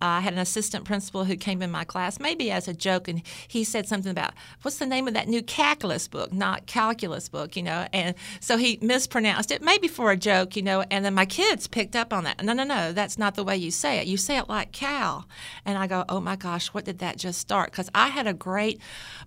Uh, 0.02 0.06
I 0.06 0.20
had 0.22 0.34
an 0.34 0.40
assistant 0.40 0.86
principal 0.86 1.26
who 1.26 1.36
came 1.36 1.62
in 1.62 1.72
my 1.72 1.84
class, 1.84 2.20
maybe 2.20 2.52
as 2.52 2.68
a 2.68 2.74
joke, 2.74 3.08
and 3.08 3.22
he 3.48 3.64
said 3.64 3.88
something 3.88 4.12
about, 4.12 4.34
What's 4.62 4.78
the 4.78 4.86
name 4.86 5.08
of 5.08 5.14
that 5.16 5.28
new 5.28 5.42
calculus 5.42 6.08
book, 6.08 6.32
not 6.32 6.66
calculus 6.68 7.30
book, 7.30 7.56
you 7.56 7.64
know? 7.64 7.88
And 7.92 8.16
so 8.40 8.58
he 8.58 8.78
mispronounced 8.82 9.52
it, 9.52 9.62
maybe 9.62 9.88
for 9.88 10.12
a 10.12 10.18
joke, 10.18 10.56
you 10.56 10.62
know, 10.62 10.86
and 10.92 11.04
then 11.04 11.14
my 11.14 11.26
kids 11.26 11.68
picked 11.68 11.96
up 11.96 12.14
on 12.14 12.24
that. 12.26 12.44
No, 12.44 12.54
no, 12.54 12.64
no, 12.64 12.94
that's 12.94 13.18
not 13.18 13.36
the 13.36 13.44
way 13.44 13.58
you 13.58 13.72
say 13.72 13.98
it. 13.98 14.08
You 14.08 14.18
say 14.18 14.38
it 14.38 14.48
like 14.48 14.72
cow. 14.72 15.26
And 15.66 15.78
I 15.78 15.88
go, 15.88 16.06
Oh 16.08 16.20
my 16.20 16.36
gosh, 16.36 16.68
what 16.68 16.86
did 16.86 17.00
that 17.00 17.18
just 17.18 17.40
start? 17.40 17.72
Because 17.72 17.90
I 17.94 18.08
had 18.08 18.28
a 18.28 18.34
great 18.34 18.80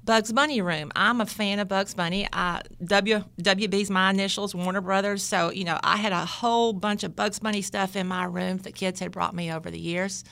Bugs 0.04 0.32
Bunny 0.32 0.60
room. 0.60 0.92
I'm 0.96 1.20
a 1.20 1.26
fan 1.26 1.58
of 1.58 1.68
Bugs 1.68 1.94
Bunny. 1.94 2.28
I, 2.32 2.62
W 2.92 3.24
WB's 3.40 3.88
my 3.88 4.10
initials, 4.10 4.54
Warner 4.54 4.82
Brothers. 4.82 5.22
So 5.22 5.50
you 5.50 5.64
know, 5.64 5.78
I 5.82 5.96
had 5.96 6.12
a 6.12 6.26
whole 6.26 6.74
bunch 6.74 7.04
of 7.04 7.16
Bugs 7.16 7.38
Bunny 7.38 7.62
stuff 7.62 7.96
in 7.96 8.06
my 8.06 8.24
room 8.24 8.58
that 8.58 8.74
kids 8.74 9.00
had 9.00 9.12
brought 9.12 9.34
me 9.34 9.50
over 9.50 9.70
the 9.70 9.80
years. 9.80 10.24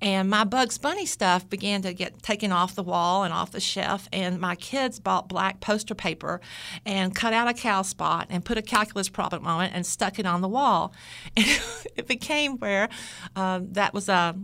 And 0.00 0.30
my 0.30 0.44
Bugs 0.44 0.78
Bunny 0.78 1.04
stuff 1.04 1.46
began 1.50 1.82
to 1.82 1.92
get 1.92 2.22
taken 2.22 2.52
off 2.52 2.74
the 2.74 2.82
wall 2.82 3.22
and 3.22 3.34
off 3.34 3.50
the 3.50 3.60
shelf. 3.60 4.08
And 4.14 4.40
my 4.40 4.54
kids 4.54 4.98
bought 4.98 5.28
black 5.28 5.60
poster 5.60 5.94
paper 5.94 6.40
and 6.86 7.14
cut 7.14 7.34
out 7.34 7.48
a 7.48 7.52
cow 7.52 7.82
spot 7.82 8.28
and 8.30 8.42
put 8.42 8.56
a 8.56 8.62
calculus 8.62 9.10
problem 9.10 9.46
on 9.46 9.66
it 9.66 9.72
and 9.74 9.84
stuck 9.84 10.18
it 10.18 10.24
on 10.24 10.40
the 10.40 10.48
wall. 10.48 10.94
And 11.36 11.60
it 11.96 12.06
became 12.06 12.56
where 12.56 12.88
um, 13.36 13.74
that 13.74 13.92
was 13.92 14.08
a 14.08 14.36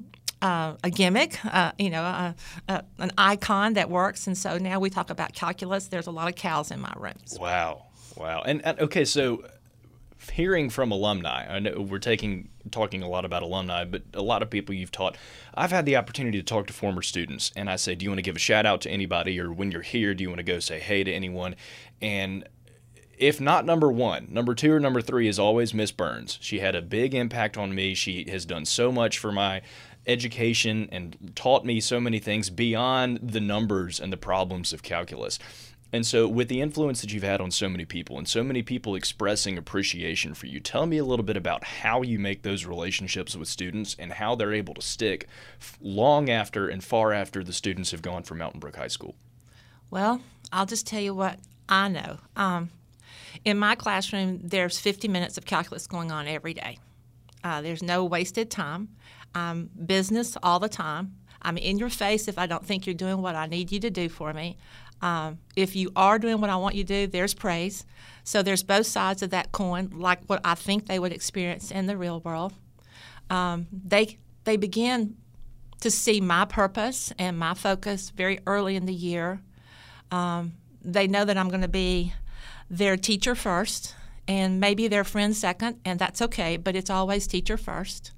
uh, 0.42 0.74
a 0.84 0.90
gimmick, 0.90 1.44
uh, 1.44 1.72
you 1.78 1.90
know, 1.90 2.34
an 2.68 3.12
icon 3.16 3.74
that 3.74 3.90
works. 3.90 4.26
And 4.26 4.36
so 4.36 4.58
now 4.58 4.78
we 4.80 4.90
talk 4.90 5.10
about 5.10 5.32
calculus. 5.32 5.88
There's 5.88 6.06
a 6.06 6.10
lot 6.10 6.28
of 6.28 6.34
cows 6.34 6.70
in 6.70 6.80
my 6.80 6.92
rooms. 6.96 7.36
Wow, 7.40 7.86
wow. 8.16 8.42
And, 8.44 8.64
and 8.64 8.78
okay, 8.80 9.04
so 9.04 9.44
hearing 10.30 10.70
from 10.70 10.90
alumni, 10.90 11.46
I 11.48 11.58
know 11.58 11.80
we're 11.80 11.98
taking 11.98 12.48
talking 12.70 13.02
a 13.02 13.08
lot 13.08 13.24
about 13.24 13.42
alumni, 13.42 13.84
but 13.84 14.02
a 14.14 14.22
lot 14.22 14.42
of 14.42 14.50
people 14.50 14.74
you've 14.74 14.92
taught. 14.92 15.16
I've 15.54 15.70
had 15.70 15.86
the 15.86 15.96
opportunity 15.96 16.38
to 16.38 16.44
talk 16.44 16.66
to 16.66 16.72
former 16.72 17.02
students, 17.02 17.52
and 17.56 17.70
I 17.70 17.76
say, 17.76 17.94
"Do 17.94 18.04
you 18.04 18.10
want 18.10 18.18
to 18.18 18.22
give 18.22 18.36
a 18.36 18.40
shout 18.40 18.66
out 18.66 18.80
to 18.82 18.90
anybody, 18.90 19.38
or 19.40 19.52
when 19.52 19.70
you're 19.70 19.82
here, 19.82 20.14
do 20.14 20.22
you 20.22 20.28
want 20.28 20.38
to 20.38 20.44
go 20.44 20.58
say 20.58 20.80
hey 20.80 21.04
to 21.04 21.12
anyone?" 21.12 21.56
And 22.00 22.48
if 23.18 23.40
not 23.40 23.64
number 23.64 23.90
one, 23.90 24.28
number 24.30 24.54
two 24.54 24.72
or 24.72 24.80
number 24.80 25.00
three 25.00 25.28
is 25.28 25.38
always 25.38 25.72
Miss 25.72 25.90
Burns. 25.90 26.38
She 26.42 26.58
had 26.58 26.74
a 26.74 26.82
big 26.82 27.14
impact 27.14 27.56
on 27.56 27.74
me. 27.74 27.94
She 27.94 28.28
has 28.30 28.44
done 28.44 28.64
so 28.64 28.92
much 28.92 29.18
for 29.18 29.32
my 29.32 29.62
education 30.06 30.88
and 30.92 31.32
taught 31.34 31.64
me 31.64 31.80
so 31.80 32.00
many 32.00 32.18
things 32.18 32.50
beyond 32.50 33.18
the 33.22 33.40
numbers 33.40 34.00
and 34.00 34.12
the 34.12 34.16
problems 34.16 34.72
of 34.72 34.82
calculus. 34.82 35.38
And 35.92 36.04
so, 36.04 36.26
with 36.26 36.48
the 36.48 36.60
influence 36.60 37.00
that 37.00 37.12
you've 37.12 37.22
had 37.22 37.40
on 37.40 37.50
so 37.50 37.68
many 37.68 37.84
people 37.84 38.18
and 38.18 38.26
so 38.26 38.42
many 38.42 38.62
people 38.62 38.96
expressing 38.96 39.56
appreciation 39.56 40.34
for 40.34 40.46
you, 40.46 40.58
tell 40.58 40.84
me 40.84 40.98
a 40.98 41.04
little 41.04 41.25
bit 41.25 41.36
about 41.36 41.62
how 41.62 42.02
you 42.02 42.18
make 42.18 42.42
those 42.42 42.66
relationships 42.66 43.36
with 43.36 43.48
students 43.48 43.94
and 43.98 44.14
how 44.14 44.34
they're 44.34 44.52
able 44.52 44.75
to 44.75 44.82
stick 44.82 45.28
long 45.80 46.28
after 46.28 46.68
and 46.68 46.82
far 46.82 47.12
after 47.12 47.44
the 47.44 47.52
students 47.52 47.92
have 47.92 48.02
gone 48.02 48.25
from 48.25 48.38
Mountain 48.38 48.60
Brook 48.60 48.76
High 48.76 48.88
School. 48.88 49.14
Well, 49.88 50.20
I'll 50.52 50.66
just 50.66 50.86
tell 50.86 51.00
you 51.00 51.14
what 51.14 51.38
I 51.68 51.88
know. 51.88 52.18
Um, 52.34 52.70
in 53.44 53.56
my 53.56 53.76
classroom, 53.76 54.40
there's 54.42 54.80
50 54.80 55.06
minutes 55.06 55.38
of 55.38 55.46
calculus 55.46 55.86
going 55.86 56.10
on 56.10 56.26
every 56.26 56.54
day. 56.54 56.78
Uh, 57.44 57.62
there's 57.62 57.82
no 57.82 58.04
wasted 58.04 58.50
time. 58.50 58.88
I'm 59.36 59.68
business 59.84 60.36
all 60.42 60.58
the 60.58 60.68
time. 60.68 61.14
I'm 61.42 61.58
in 61.58 61.78
your 61.78 61.90
face 61.90 62.26
if 62.26 62.38
I 62.38 62.46
don't 62.46 62.64
think 62.64 62.86
you're 62.86 62.94
doing 62.94 63.20
what 63.20 63.34
I 63.34 63.46
need 63.46 63.70
you 63.70 63.78
to 63.80 63.90
do 63.90 64.08
for 64.08 64.32
me. 64.32 64.56
Um, 65.02 65.38
if 65.54 65.76
you 65.76 65.92
are 65.94 66.18
doing 66.18 66.40
what 66.40 66.48
I 66.48 66.56
want 66.56 66.74
you 66.74 66.84
to 66.84 67.06
do, 67.06 67.06
there's 67.06 67.34
praise. 67.34 67.84
So 68.24 68.42
there's 68.42 68.62
both 68.62 68.86
sides 68.86 69.22
of 69.22 69.30
that 69.30 69.52
coin, 69.52 69.90
like 69.92 70.20
what 70.26 70.40
I 70.42 70.54
think 70.54 70.86
they 70.86 70.98
would 70.98 71.12
experience 71.12 71.70
in 71.70 71.84
the 71.86 71.98
real 71.98 72.20
world. 72.20 72.54
Um, 73.28 73.66
they 73.70 74.18
they 74.44 74.56
begin 74.56 75.16
to 75.80 75.90
see 75.90 76.20
my 76.20 76.46
purpose 76.46 77.12
and 77.18 77.38
my 77.38 77.52
focus 77.52 78.08
very 78.08 78.38
early 78.46 78.74
in 78.74 78.86
the 78.86 78.94
year. 78.94 79.42
Um, 80.10 80.54
they 80.82 81.06
know 81.06 81.26
that 81.26 81.36
I'm 81.36 81.48
going 81.48 81.60
to 81.60 81.68
be 81.68 82.14
their 82.70 82.96
teacher 82.96 83.34
first, 83.34 83.94
and 84.26 84.58
maybe 84.60 84.88
their 84.88 85.04
friend 85.04 85.36
second, 85.36 85.78
and 85.84 85.98
that's 85.98 86.22
okay. 86.22 86.56
But 86.56 86.74
it's 86.74 86.90
always 86.90 87.26
teacher 87.26 87.58
first. 87.58 88.12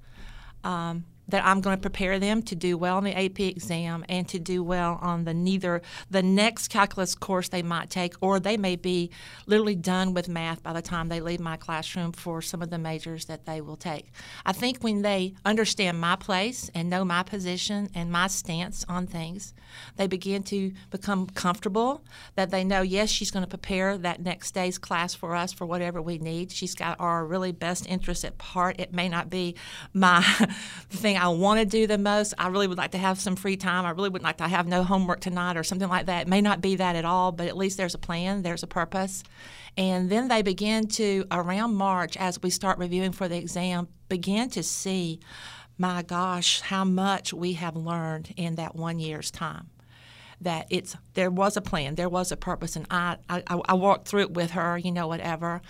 Um, 0.63 1.05
that 1.29 1.45
I'm 1.45 1.61
going 1.61 1.77
to 1.77 1.81
prepare 1.81 2.19
them 2.19 2.41
to 2.43 2.55
do 2.55 2.77
well 2.77 2.97
on 2.97 3.03
the 3.03 3.17
AP 3.17 3.39
exam 3.39 4.05
and 4.09 4.27
to 4.29 4.39
do 4.39 4.63
well 4.63 4.99
on 5.01 5.25
the 5.25 5.33
neither 5.33 5.81
the 6.09 6.23
next 6.23 6.69
calculus 6.69 7.15
course 7.15 7.49
they 7.49 7.61
might 7.61 7.89
take, 7.89 8.15
or 8.21 8.39
they 8.39 8.57
may 8.57 8.75
be 8.75 9.11
literally 9.45 9.75
done 9.75 10.13
with 10.13 10.27
math 10.27 10.63
by 10.63 10.73
the 10.73 10.81
time 10.81 11.09
they 11.09 11.21
leave 11.21 11.39
my 11.39 11.57
classroom 11.57 12.11
for 12.11 12.41
some 12.41 12.61
of 12.61 12.69
the 12.69 12.77
majors 12.77 13.25
that 13.25 13.45
they 13.45 13.61
will 13.61 13.77
take. 13.77 14.11
I 14.45 14.51
think 14.51 14.83
when 14.83 15.01
they 15.01 15.33
understand 15.45 15.99
my 15.99 16.15
place 16.15 16.69
and 16.73 16.89
know 16.89 17.05
my 17.05 17.23
position 17.23 17.89
and 17.93 18.11
my 18.11 18.27
stance 18.27 18.85
on 18.87 19.07
things, 19.07 19.53
they 19.95 20.07
begin 20.07 20.43
to 20.43 20.71
become 20.89 21.27
comfortable 21.27 22.03
that 22.35 22.49
they 22.49 22.63
know, 22.63 22.81
yes, 22.81 23.09
she's 23.09 23.31
going 23.31 23.43
to 23.43 23.49
prepare 23.49 23.97
that 23.97 24.21
next 24.21 24.51
day's 24.51 24.77
class 24.77 25.13
for 25.13 25.35
us 25.35 25.53
for 25.53 25.65
whatever 25.65 26.01
we 26.01 26.17
need. 26.17 26.51
She's 26.51 26.75
got 26.75 26.99
our 26.99 27.25
really 27.25 27.51
best 27.51 27.87
interest 27.87 28.25
at 28.25 28.41
heart. 28.41 28.79
It 28.79 28.93
may 28.93 29.09
not 29.09 29.29
be 29.29 29.55
my 29.93 30.21
thing 30.89 31.17
I 31.19 31.27
want 31.29 31.59
to 31.59 31.65
do 31.65 31.85
the 31.85 31.97
most. 31.97 32.33
I 32.37 32.47
really 32.47 32.67
would 32.67 32.77
like 32.77 32.91
to 32.91 32.97
have 32.97 33.19
some 33.19 33.35
free 33.35 33.57
time. 33.57 33.85
I 33.85 33.91
really 33.91 34.09
would 34.09 34.23
like 34.23 34.37
to 34.37 34.47
have 34.47 34.67
no 34.67 34.83
homework 34.83 35.19
tonight 35.19 35.57
or 35.57 35.63
something 35.63 35.89
like 35.89 36.05
that. 36.05 36.23
It 36.23 36.27
may 36.27 36.41
not 36.41 36.61
be 36.61 36.77
that 36.77 36.95
at 36.95 37.05
all, 37.05 37.31
but 37.31 37.47
at 37.47 37.57
least 37.57 37.77
there's 37.77 37.93
a 37.93 37.99
plan, 37.99 38.41
there's 38.41 38.63
a 38.63 38.67
purpose. 38.67 39.23
And 39.77 40.09
then 40.09 40.29
they 40.29 40.41
begin 40.41 40.87
to, 40.87 41.25
around 41.31 41.75
March, 41.75 42.17
as 42.17 42.41
we 42.41 42.49
start 42.49 42.79
reviewing 42.79 43.11
for 43.11 43.27
the 43.27 43.37
exam, 43.37 43.87
begin 44.07 44.49
to 44.51 44.63
see, 44.63 45.19
my 45.77 46.01
gosh, 46.01 46.61
how 46.61 46.85
much 46.85 47.33
we 47.33 47.53
have 47.53 47.75
learned 47.75 48.33
in 48.37 48.55
that 48.55 48.75
one 48.75 48.99
year's 48.99 49.29
time 49.29 49.69
that 50.41 50.67
it's 50.69 50.95
there 51.15 51.29
was 51.29 51.57
a 51.57 51.61
plan, 51.61 51.95
there 51.95 52.07
was 52.07 52.31
a 52.31 52.37
purpose, 52.37 52.77
and 52.77 52.85
I, 52.89 53.17
I 53.29 53.43
I 53.47 53.73
walked 53.73 54.07
through 54.07 54.21
it 54.21 54.31
with 54.31 54.51
her, 54.51 54.77
you 54.77 54.91
know, 54.91 55.07
whatever. 55.07 55.61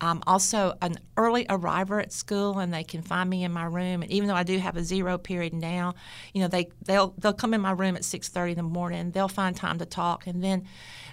I'm 0.00 0.22
also 0.26 0.74
an 0.80 0.96
early 1.16 1.46
arriver 1.48 2.00
at 2.00 2.12
school, 2.12 2.58
and 2.58 2.72
they 2.72 2.84
can 2.84 3.02
find 3.02 3.28
me 3.28 3.44
in 3.44 3.52
my 3.52 3.64
room. 3.64 4.02
And 4.02 4.10
even 4.10 4.28
though 4.28 4.34
I 4.34 4.42
do 4.42 4.58
have 4.58 4.76
a 4.76 4.82
zero 4.82 5.18
period 5.18 5.52
now, 5.52 5.94
you 6.32 6.40
know 6.40 6.48
they 6.48 6.68
they'll 6.84 7.14
they'll 7.18 7.32
come 7.32 7.54
in 7.54 7.60
my 7.60 7.72
room 7.72 7.96
at 7.96 8.02
6:30 8.02 8.50
in 8.50 8.56
the 8.56 8.62
morning. 8.62 9.10
They'll 9.10 9.28
find 9.28 9.54
time 9.54 9.78
to 9.78 9.86
talk, 9.86 10.26
and 10.26 10.42
then 10.42 10.66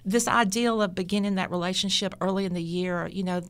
this 0.05 0.27
ideal 0.27 0.81
of 0.81 0.95
beginning 0.95 1.35
that 1.35 1.51
relationship 1.51 2.15
early 2.21 2.45
in 2.45 2.53
the 2.53 2.63
year, 2.63 3.07
you 3.07 3.23
know, 3.23 3.41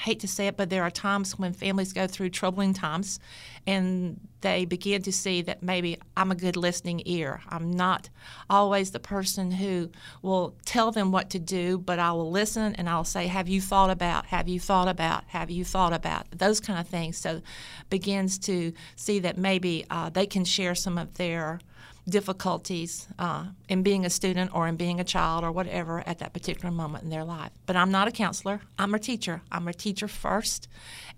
hate 0.00 0.20
to 0.20 0.28
say 0.28 0.46
it, 0.46 0.56
but 0.56 0.70
there 0.70 0.82
are 0.82 0.90
times 0.90 1.38
when 1.38 1.52
families 1.52 1.92
go 1.92 2.06
through 2.06 2.30
troubling 2.30 2.74
times 2.74 3.20
and 3.66 4.20
they 4.40 4.64
begin 4.64 5.02
to 5.02 5.12
see 5.12 5.42
that 5.42 5.62
maybe 5.62 5.98
I'm 6.16 6.30
a 6.30 6.34
good 6.34 6.56
listening 6.56 7.02
ear. 7.04 7.40
I'm 7.48 7.70
not 7.72 8.08
always 8.48 8.92
the 8.92 9.00
person 9.00 9.50
who 9.50 9.90
will 10.22 10.54
tell 10.64 10.90
them 10.92 11.10
what 11.10 11.30
to 11.30 11.38
do, 11.38 11.78
but 11.78 11.98
I 11.98 12.12
will 12.12 12.30
listen 12.30 12.74
and 12.76 12.88
I'll 12.88 13.04
say, 13.04 13.26
Have 13.26 13.48
you 13.48 13.60
thought 13.60 13.90
about? 13.90 14.26
Have 14.26 14.48
you 14.48 14.60
thought 14.60 14.88
about? 14.88 15.24
Have 15.28 15.50
you 15.50 15.64
thought 15.64 15.92
about? 15.92 16.26
Those 16.30 16.60
kind 16.60 16.78
of 16.78 16.86
things. 16.86 17.18
So 17.18 17.42
begins 17.90 18.38
to 18.40 18.72
see 18.96 19.18
that 19.20 19.36
maybe 19.36 19.84
uh, 19.90 20.10
they 20.10 20.26
can 20.26 20.44
share 20.44 20.74
some 20.74 20.98
of 20.98 21.16
their 21.16 21.60
difficulties 22.08 23.06
uh, 23.18 23.46
in 23.68 23.82
being 23.82 24.04
a 24.04 24.10
student 24.10 24.54
or 24.54 24.66
in 24.66 24.76
being 24.76 24.98
a 24.98 25.04
child 25.04 25.44
or 25.44 25.52
whatever 25.52 26.02
at 26.06 26.18
that 26.18 26.32
particular 26.32 26.70
moment 26.70 27.04
in 27.04 27.10
their 27.10 27.24
life. 27.24 27.50
But 27.66 27.76
I'm 27.76 27.90
not 27.90 28.08
a 28.08 28.12
counselor. 28.12 28.60
I'm 28.78 28.94
a 28.94 28.98
teacher. 28.98 29.42
I'm 29.52 29.68
a 29.68 29.74
teacher 29.74 30.08
first, 30.08 30.68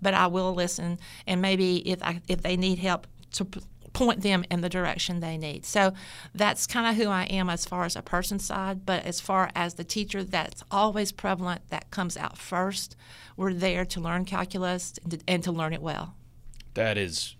but 0.01 0.13
I 0.13 0.27
will 0.27 0.53
listen 0.53 0.99
and 1.25 1.41
maybe 1.41 1.77
if 1.89 2.03
I, 2.03 2.21
if 2.27 2.41
they 2.41 2.57
need 2.57 2.79
help 2.79 3.07
to 3.33 3.47
point 3.93 4.21
them 4.21 4.43
in 4.49 4.61
the 4.61 4.69
direction 4.69 5.19
they 5.19 5.37
need. 5.37 5.65
So 5.65 5.93
that's 6.33 6.67
kind 6.67 6.87
of 6.87 7.01
who 7.01 7.09
I 7.09 7.23
am 7.23 7.49
as 7.49 7.65
far 7.65 7.85
as 7.85 7.95
a 7.95 8.01
person 8.01 8.39
side, 8.39 8.85
but 8.85 9.05
as 9.05 9.19
far 9.19 9.51
as 9.55 9.73
the 9.73 9.83
teacher 9.83 10.23
that's 10.23 10.63
always 10.71 11.11
prevalent 11.11 11.61
that 11.69 11.91
comes 11.91 12.17
out 12.17 12.37
first, 12.37 12.95
we're 13.35 13.53
there 13.53 13.85
to 13.85 13.99
learn 13.99 14.25
calculus 14.25 14.93
and 15.03 15.11
to, 15.11 15.19
and 15.27 15.43
to 15.43 15.51
learn 15.51 15.73
it 15.73 15.81
well. 15.81 16.15
That 16.73 16.97
is 16.97 17.35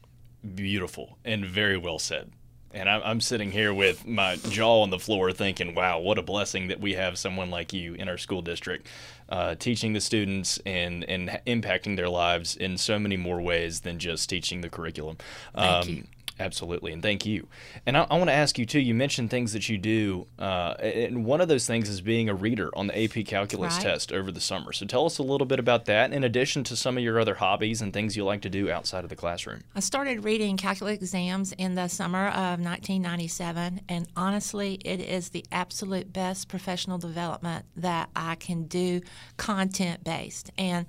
beautiful 0.55 1.17
and 1.23 1.45
very 1.45 1.77
well 1.77 1.99
said. 1.99 2.31
And 2.73 2.89
I'm 2.89 3.19
sitting 3.21 3.51
here 3.51 3.73
with 3.73 4.07
my 4.07 4.37
jaw 4.37 4.81
on 4.81 4.89
the 4.89 4.99
floor 4.99 5.31
thinking, 5.31 5.75
wow, 5.75 5.99
what 5.99 6.17
a 6.17 6.21
blessing 6.21 6.67
that 6.69 6.79
we 6.79 6.93
have 6.93 7.17
someone 7.17 7.49
like 7.49 7.73
you 7.73 7.93
in 7.95 8.07
our 8.07 8.17
school 8.17 8.41
district 8.41 8.87
uh, 9.29 9.55
teaching 9.55 9.93
the 9.93 10.01
students 10.01 10.59
and, 10.65 11.03
and 11.05 11.39
impacting 11.47 11.95
their 11.95 12.09
lives 12.09 12.55
in 12.55 12.77
so 12.77 12.99
many 12.99 13.17
more 13.17 13.41
ways 13.41 13.81
than 13.81 13.97
just 13.99 14.29
teaching 14.29 14.61
the 14.61 14.69
curriculum. 14.69 15.17
Thank 15.55 15.85
um, 15.85 15.89
you. 15.89 16.03
Absolutely, 16.41 16.91
and 16.91 17.03
thank 17.03 17.23
you. 17.23 17.47
And 17.85 17.95
I, 17.95 18.07
I 18.09 18.17
want 18.17 18.29
to 18.29 18.33
ask 18.33 18.57
you 18.57 18.65
too. 18.65 18.79
You 18.79 18.95
mentioned 18.95 19.29
things 19.29 19.53
that 19.53 19.69
you 19.69 19.77
do, 19.77 20.25
uh, 20.39 20.73
and 20.79 21.23
one 21.23 21.39
of 21.39 21.47
those 21.47 21.67
things 21.67 21.87
is 21.87 22.01
being 22.01 22.29
a 22.29 22.33
reader 22.33 22.71
on 22.75 22.87
the 22.87 23.03
AP 23.03 23.27
Calculus 23.27 23.75
right. 23.75 23.83
test 23.83 24.11
over 24.11 24.31
the 24.31 24.41
summer. 24.41 24.73
So 24.73 24.87
tell 24.87 25.05
us 25.05 25.19
a 25.19 25.23
little 25.23 25.45
bit 25.45 25.59
about 25.59 25.85
that, 25.85 26.11
in 26.11 26.23
addition 26.23 26.63
to 26.63 26.75
some 26.75 26.97
of 26.97 27.03
your 27.03 27.19
other 27.19 27.35
hobbies 27.35 27.79
and 27.79 27.93
things 27.93 28.17
you 28.17 28.25
like 28.25 28.41
to 28.41 28.49
do 28.49 28.71
outside 28.71 29.03
of 29.03 29.11
the 29.11 29.15
classroom. 29.15 29.61
I 29.75 29.81
started 29.81 30.23
reading 30.23 30.57
calculus 30.57 30.95
exams 30.95 31.51
in 31.53 31.75
the 31.75 31.87
summer 31.87 32.29
of 32.29 32.59
1997, 32.59 33.81
and 33.87 34.07
honestly, 34.15 34.79
it 34.83 34.99
is 34.99 35.29
the 35.29 35.45
absolute 35.51 36.11
best 36.11 36.47
professional 36.47 36.97
development 36.97 37.65
that 37.75 38.09
I 38.15 38.33
can 38.33 38.63
do, 38.63 39.01
content 39.37 40.03
based, 40.03 40.49
and 40.57 40.87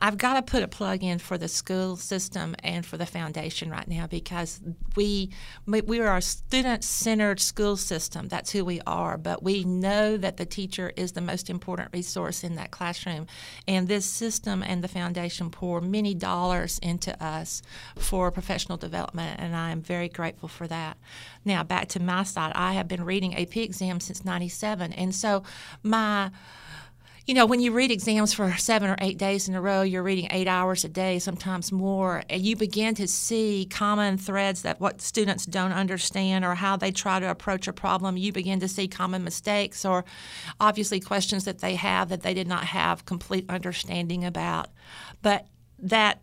I've 0.00 0.16
got 0.16 0.34
to 0.34 0.42
put 0.42 0.62
a 0.62 0.68
plug 0.68 1.02
in 1.02 1.18
for 1.18 1.36
the 1.36 1.48
school 1.48 1.96
system 1.96 2.54
and 2.62 2.86
for 2.86 2.96
the 2.96 3.06
foundation 3.06 3.68
right 3.70 3.88
now 3.88 4.06
because 4.06 4.60
we 4.94 5.30
we 5.66 6.00
are 6.00 6.16
a 6.16 6.22
student-centered 6.22 7.40
school 7.40 7.76
system. 7.76 8.28
That's 8.28 8.52
who 8.52 8.64
we 8.64 8.80
are. 8.86 9.18
But 9.18 9.42
we 9.42 9.64
know 9.64 10.16
that 10.16 10.36
the 10.36 10.46
teacher 10.46 10.92
is 10.96 11.12
the 11.12 11.20
most 11.20 11.50
important 11.50 11.90
resource 11.92 12.44
in 12.44 12.54
that 12.54 12.70
classroom, 12.70 13.26
and 13.66 13.88
this 13.88 14.06
system 14.06 14.62
and 14.62 14.84
the 14.84 14.88
foundation 14.88 15.50
pour 15.50 15.80
many 15.80 16.14
dollars 16.14 16.78
into 16.78 17.20
us 17.22 17.62
for 17.96 18.30
professional 18.30 18.78
development, 18.78 19.40
and 19.40 19.56
I 19.56 19.70
am 19.70 19.82
very 19.82 20.08
grateful 20.08 20.48
for 20.48 20.68
that. 20.68 20.96
Now 21.44 21.64
back 21.64 21.88
to 21.88 22.00
my 22.00 22.22
side, 22.22 22.52
I 22.54 22.74
have 22.74 22.86
been 22.86 23.04
reading 23.04 23.34
AP 23.36 23.56
exams 23.56 24.04
since 24.04 24.24
'97, 24.24 24.92
and 24.92 25.14
so 25.14 25.42
my 25.82 26.30
you 27.28 27.34
know, 27.34 27.44
when 27.44 27.60
you 27.60 27.72
read 27.72 27.90
exams 27.90 28.32
for 28.32 28.56
seven 28.56 28.88
or 28.88 28.96
eight 29.02 29.18
days 29.18 29.50
in 29.50 29.54
a 29.54 29.60
row, 29.60 29.82
you're 29.82 30.02
reading 30.02 30.28
eight 30.30 30.48
hours 30.48 30.82
a 30.82 30.88
day, 30.88 31.18
sometimes 31.18 31.70
more, 31.70 32.22
and 32.30 32.40
you 32.40 32.56
begin 32.56 32.94
to 32.94 33.06
see 33.06 33.68
common 33.70 34.16
threads 34.16 34.62
that 34.62 34.80
what 34.80 35.02
students 35.02 35.44
don't 35.44 35.72
understand 35.72 36.42
or 36.42 36.54
how 36.54 36.74
they 36.74 36.90
try 36.90 37.20
to 37.20 37.30
approach 37.30 37.68
a 37.68 37.72
problem. 37.74 38.16
You 38.16 38.32
begin 38.32 38.60
to 38.60 38.68
see 38.68 38.88
common 38.88 39.24
mistakes 39.24 39.84
or 39.84 40.06
obviously 40.58 41.00
questions 41.00 41.44
that 41.44 41.58
they 41.58 41.74
have 41.74 42.08
that 42.08 42.22
they 42.22 42.32
did 42.32 42.48
not 42.48 42.64
have 42.64 43.04
complete 43.04 43.44
understanding 43.50 44.24
about. 44.24 44.68
But 45.20 45.48
that 45.80 46.22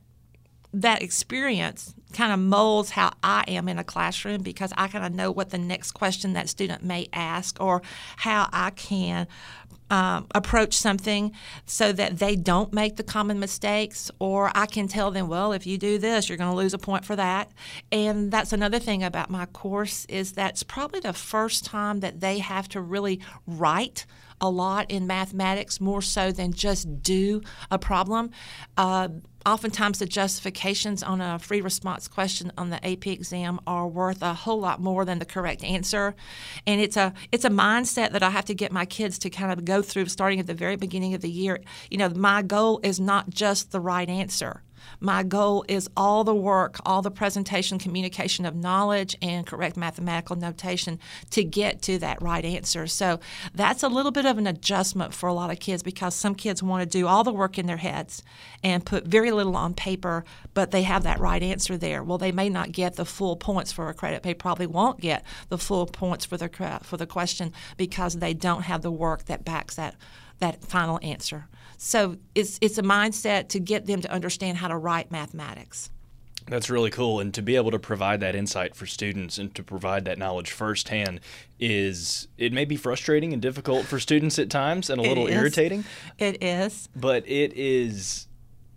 that 0.73 1.01
experience 1.01 1.95
kind 2.11 2.33
of 2.33 2.39
molds 2.39 2.89
how 2.89 3.11
I 3.23 3.45
am 3.47 3.69
in 3.69 3.79
a 3.79 3.83
classroom 3.83 4.41
because 4.41 4.73
I 4.75 4.87
kind 4.87 5.05
of 5.05 5.13
know 5.13 5.31
what 5.31 5.49
the 5.49 5.57
next 5.57 5.91
question 5.91 6.33
that 6.33 6.49
student 6.49 6.83
may 6.83 7.07
ask 7.13 7.61
or 7.61 7.81
how 8.17 8.49
I 8.51 8.71
can 8.71 9.27
um, 9.89 10.27
approach 10.33 10.73
something 10.73 11.31
so 11.65 11.91
that 11.91 12.17
they 12.19 12.35
don't 12.35 12.73
make 12.73 12.95
the 12.95 13.03
common 13.03 13.39
mistakes, 13.39 14.09
or 14.19 14.51
I 14.55 14.65
can 14.65 14.87
tell 14.87 15.11
them, 15.11 15.27
well, 15.27 15.51
if 15.51 15.67
you 15.67 15.77
do 15.77 15.97
this, 15.97 16.27
you're 16.27 16.37
going 16.37 16.51
to 16.51 16.57
lose 16.57 16.73
a 16.73 16.79
point 16.79 17.05
for 17.05 17.15
that. 17.15 17.51
And 17.91 18.31
that's 18.31 18.53
another 18.53 18.79
thing 18.79 19.03
about 19.03 19.29
my 19.29 19.45
course 19.45 20.05
is 20.05 20.33
that's 20.33 20.63
probably 20.63 20.99
the 20.99 21.13
first 21.13 21.65
time 21.65 21.99
that 21.99 22.19
they 22.19 22.39
have 22.39 22.67
to 22.69 22.81
really 22.81 23.19
write 23.45 24.05
a 24.41 24.49
lot 24.49 24.89
in 24.89 25.07
mathematics, 25.07 25.79
more 25.79 26.01
so 26.01 26.31
than 26.31 26.53
just 26.53 27.01
do 27.01 27.41
a 27.71 27.79
problem. 27.79 28.31
Uh, 28.77 29.09
oftentimes 29.45 29.99
the 29.99 30.05
justifications 30.05 31.03
on 31.03 31.21
a 31.21 31.37
free 31.37 31.61
response 31.61 32.07
question 32.07 32.51
on 32.57 32.69
the 32.69 32.85
AP 32.85 33.07
exam 33.07 33.59
are 33.67 33.87
worth 33.87 34.21
a 34.21 34.33
whole 34.33 34.59
lot 34.59 34.81
more 34.81 35.05
than 35.05 35.19
the 35.19 35.25
correct 35.25 35.63
answer. 35.63 36.15
And 36.65 36.81
it's 36.81 36.97
a 36.97 37.13
it's 37.31 37.45
a 37.45 37.49
mindset 37.49 38.11
that 38.11 38.23
I 38.23 38.31
have 38.31 38.45
to 38.45 38.55
get 38.55 38.71
my 38.71 38.85
kids 38.85 39.19
to 39.19 39.29
kind 39.29 39.51
of 39.51 39.65
go 39.65 39.81
through 39.81 40.07
starting 40.07 40.39
at 40.39 40.47
the 40.47 40.53
very 40.53 40.75
beginning 40.75 41.13
of 41.13 41.21
the 41.21 41.29
year. 41.29 41.59
You 41.89 41.97
know, 41.97 42.09
my 42.09 42.41
goal 42.41 42.79
is 42.83 42.99
not 42.99 43.29
just 43.29 43.71
the 43.71 43.79
right 43.79 44.09
answer. 44.09 44.63
My 44.99 45.23
goal 45.23 45.65
is 45.67 45.89
all 45.95 46.23
the 46.23 46.35
work, 46.35 46.77
all 46.85 47.01
the 47.01 47.11
presentation, 47.11 47.79
communication 47.79 48.45
of 48.45 48.55
knowledge, 48.55 49.15
and 49.21 49.45
correct 49.45 49.77
mathematical 49.77 50.35
notation 50.35 50.99
to 51.31 51.43
get 51.43 51.81
to 51.83 51.97
that 51.99 52.21
right 52.21 52.45
answer. 52.45 52.87
So 52.87 53.19
that's 53.53 53.83
a 53.83 53.87
little 53.87 54.11
bit 54.11 54.25
of 54.25 54.37
an 54.37 54.47
adjustment 54.47 55.13
for 55.13 55.27
a 55.27 55.33
lot 55.33 55.51
of 55.51 55.59
kids 55.59 55.83
because 55.83 56.15
some 56.15 56.35
kids 56.35 56.63
want 56.63 56.83
to 56.83 56.97
do 56.97 57.07
all 57.07 57.23
the 57.23 57.33
work 57.33 57.57
in 57.57 57.65
their 57.65 57.77
heads 57.77 58.23
and 58.63 58.85
put 58.85 59.05
very 59.05 59.31
little 59.31 59.55
on 59.55 59.73
paper, 59.73 60.25
but 60.53 60.71
they 60.71 60.83
have 60.83 61.03
that 61.03 61.19
right 61.19 61.43
answer 61.43 61.77
there. 61.77 62.03
Well, 62.03 62.17
they 62.17 62.31
may 62.31 62.49
not 62.49 62.71
get 62.71 62.95
the 62.95 63.05
full 63.05 63.35
points 63.35 63.71
for 63.71 63.89
a 63.89 63.93
credit. 63.93 64.23
They 64.23 64.33
probably 64.33 64.67
won't 64.67 64.99
get 64.99 65.23
the 65.49 65.57
full 65.57 65.85
points 65.85 66.25
for 66.25 66.37
the 66.37 66.49
for 66.83 66.97
the 66.97 67.07
question 67.07 67.51
because 67.77 68.15
they 68.15 68.33
don't 68.33 68.63
have 68.63 68.81
the 68.81 68.91
work 68.91 69.25
that 69.25 69.45
backs 69.45 69.75
that 69.75 69.95
that 70.39 70.63
final 70.63 70.99
answer. 71.01 71.47
So 71.77 72.17
it's 72.33 72.57
it's 72.61 72.77
a 72.77 72.83
mindset 72.83 73.49
to 73.49 73.59
get 73.59 73.85
them 73.85 74.01
to 74.01 74.11
understand 74.11 74.57
how 74.57 74.67
to 74.67 74.77
write 74.77 75.11
mathematics. 75.11 75.89
That's 76.47 76.69
really 76.69 76.91
cool. 76.91 77.19
And 77.21 77.33
to 77.33 77.41
be 77.41 77.55
able 77.55 77.71
to 77.71 77.79
provide 77.79 78.19
that 78.19 78.35
insight 78.35 78.75
for 78.75 78.85
students 78.85 79.39
and 79.39 79.53
to 79.55 79.63
provide 79.63 80.05
that 80.05 80.19
knowledge 80.19 80.51
firsthand 80.51 81.19
is, 81.59 82.27
it 82.37 82.53
may 82.53 82.65
be 82.65 82.75
frustrating 82.75 83.33
and 83.33 83.41
difficult 83.41 83.85
for 83.85 83.99
students 83.99 84.37
at 84.37 84.51
times 84.51 84.91
and 84.91 85.01
a 85.01 85.03
It 85.03 85.07
little 85.07 85.25
is. 85.25 85.33
irritating, 85.33 85.85
It 86.19 86.43
is. 86.43 86.87
but 86.95 87.27
it 87.27 87.51
is 87.55 88.27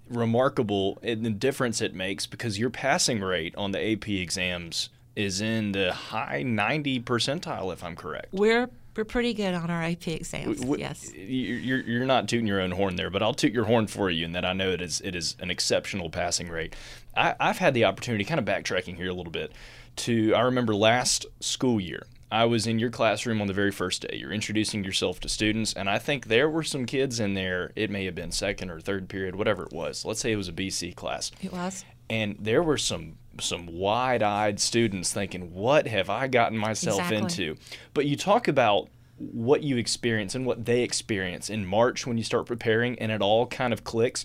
remarkable 0.09 0.99
in 1.03 1.23
the 1.23 1.31
difference 1.31 1.83
it 1.83 1.95
makes 1.95 2.27
because 2.27 2.59
your 2.59 2.71
passing 2.71 3.21
rate 3.21 3.55
on 3.57 3.73
the 3.73 3.93
AP 3.93 4.09
exams 4.09 4.89
is 5.15 5.41
in 5.43 5.73
the 5.73 5.93
high 5.93 6.43
90 6.43 7.01
percentile, 7.01 7.71
if 7.73 7.85
I'm 7.85 7.97
correct. 7.97 8.33
We're 8.33 8.71
we're 8.99 9.05
pretty 9.05 9.33
good 9.33 9.55
on 9.55 9.71
our 9.71 9.83
AP 9.83 10.09
exams. 10.09 10.61
W- 10.61 10.81
yes. 10.81 11.11
You're, 11.15 11.81
you're 11.81 12.05
not 12.05 12.29
tooting 12.29 12.47
your 12.49 12.61
own 12.61 12.73
horn 12.73 12.97
there, 12.97 13.09
but 13.11 13.23
I'll 13.23 13.33
toot 13.33 13.53
your 13.53 13.65
horn 13.65 13.87
for 13.87 14.11
you 14.11 14.25
in 14.25 14.33
that 14.33 14.45
I 14.45 14.53
know 14.53 14.71
it 14.71 14.83
is 14.83 15.01
it 15.01 15.15
is 15.15 15.37
an 15.39 15.51
exceptional 15.51 16.11
passing 16.11 16.49
rate. 16.49 16.75
I, 17.17 17.35
I've 17.41 17.59
had 17.59 17.75
the 17.75 17.85
opportunity, 17.85 18.25
kind 18.25 18.41
of 18.41 18.45
backtracking 18.45 18.97
here 18.97 19.09
a 19.09 19.15
little 19.15 19.31
bit, 19.33 19.53
to 19.97 20.35
I 20.35 20.41
remember 20.41 20.75
last 20.75 21.25
school 21.41 21.81
year. 21.81 22.07
I 22.31 22.45
was 22.45 22.67
in 22.67 22.79
your 22.79 22.91
classroom 22.91 23.41
on 23.41 23.47
the 23.47 23.55
very 23.55 23.71
first 23.71 24.03
day. 24.03 24.17
You're 24.19 24.33
introducing 24.33 24.85
yourself 24.85 25.19
to 25.21 25.31
students, 25.31 25.73
and 25.73 25.89
I 25.89 25.99
think 25.99 26.27
there 26.27 26.51
were 26.51 26.63
some 26.65 26.85
kids 26.85 27.21
in 27.21 27.33
there. 27.33 27.73
It 27.75 27.89
may 27.91 28.05
have 28.05 28.15
been 28.15 28.33
second 28.33 28.71
or 28.71 28.81
third 28.81 29.09
period, 29.09 29.35
whatever 29.37 29.63
it 29.63 29.73
was. 29.73 30.05
Let's 30.05 30.21
say 30.21 30.33
it 30.33 30.37
was 30.37 30.49
a 30.49 30.53
BC 30.53 30.95
class 30.95 31.31
It 31.41 31.53
was. 31.53 31.87
and 32.11 32.37
there 32.39 32.63
were 32.63 32.77
some 32.77 33.17
some 33.41 33.67
wide-eyed 33.67 34.59
students 34.61 35.13
thinking 35.13 35.53
what 35.55 35.87
have 35.87 36.11
i 36.11 36.27
gotten 36.27 36.57
myself 36.59 37.01
Exactly. 37.01 37.19
into 37.47 37.57
but 37.95 38.07
you 38.07 38.17
talk 38.17 38.49
about 38.49 38.89
what 39.19 39.63
you 39.63 39.77
experience 39.77 40.35
and 40.35 40.47
what 40.47 40.65
they 40.65 40.83
experience 40.83 41.51
in 41.51 41.67
march 41.67 42.07
when 42.07 42.17
you 42.19 42.25
start 42.25 42.47
preparing 42.47 42.99
and 42.99 43.11
it 43.13 43.21
all 43.21 43.47
kind 43.47 43.73
of 43.73 43.85
clicks 43.85 44.25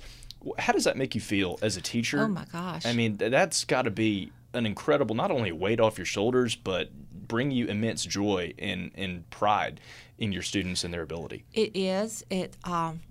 how 0.59 0.73
does 0.73 0.83
that 0.83 0.97
make 0.97 1.15
you 1.15 1.21
feel 1.21 1.57
as 1.61 1.77
a 1.77 1.81
teacher 1.81 2.19
Oh 2.21 2.27
my 2.27 2.45
gosh. 2.51 2.85
i 2.85 2.93
mean 2.93 3.17
th- 3.17 3.31
that's 3.31 3.63
got 3.65 3.83
to 3.83 3.91
be 3.91 4.31
an 4.53 4.65
incredible 4.65 5.15
not 5.15 5.31
only 5.31 5.51
weight 5.51 5.79
off 5.79 5.97
your 5.97 6.05
shoulders 6.05 6.55
but 6.55 6.89
bring 7.27 7.49
you 7.51 7.65
immense 7.67 8.03
joy 8.05 8.53
and, 8.59 8.91
and 8.95 9.27
pride 9.31 9.79
in 10.19 10.31
your 10.31 10.43
students 10.43 10.83
and 10.83 10.93
their 10.93 11.01
ability 11.01 11.43
It 11.53 11.71
is. 11.75 12.23
It. 12.29 12.55
Um, 12.63 13.01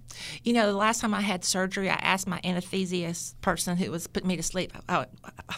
you 0.45 0.53
know, 0.53 0.67
the 0.67 0.77
last 0.77 1.01
time 1.01 1.15
I 1.15 1.21
had 1.21 1.45
surgery, 1.45 1.91
I 1.91 1.95
asked 1.95 2.27
my 2.27 2.41
anesthesiast 2.41 3.35
person 3.41 3.77
who 3.77 3.91
was 3.91 4.07
putting 4.07 4.29
me 4.29 4.37
to 4.37 4.43
sleep, 4.43 4.73
uh, 4.89 5.07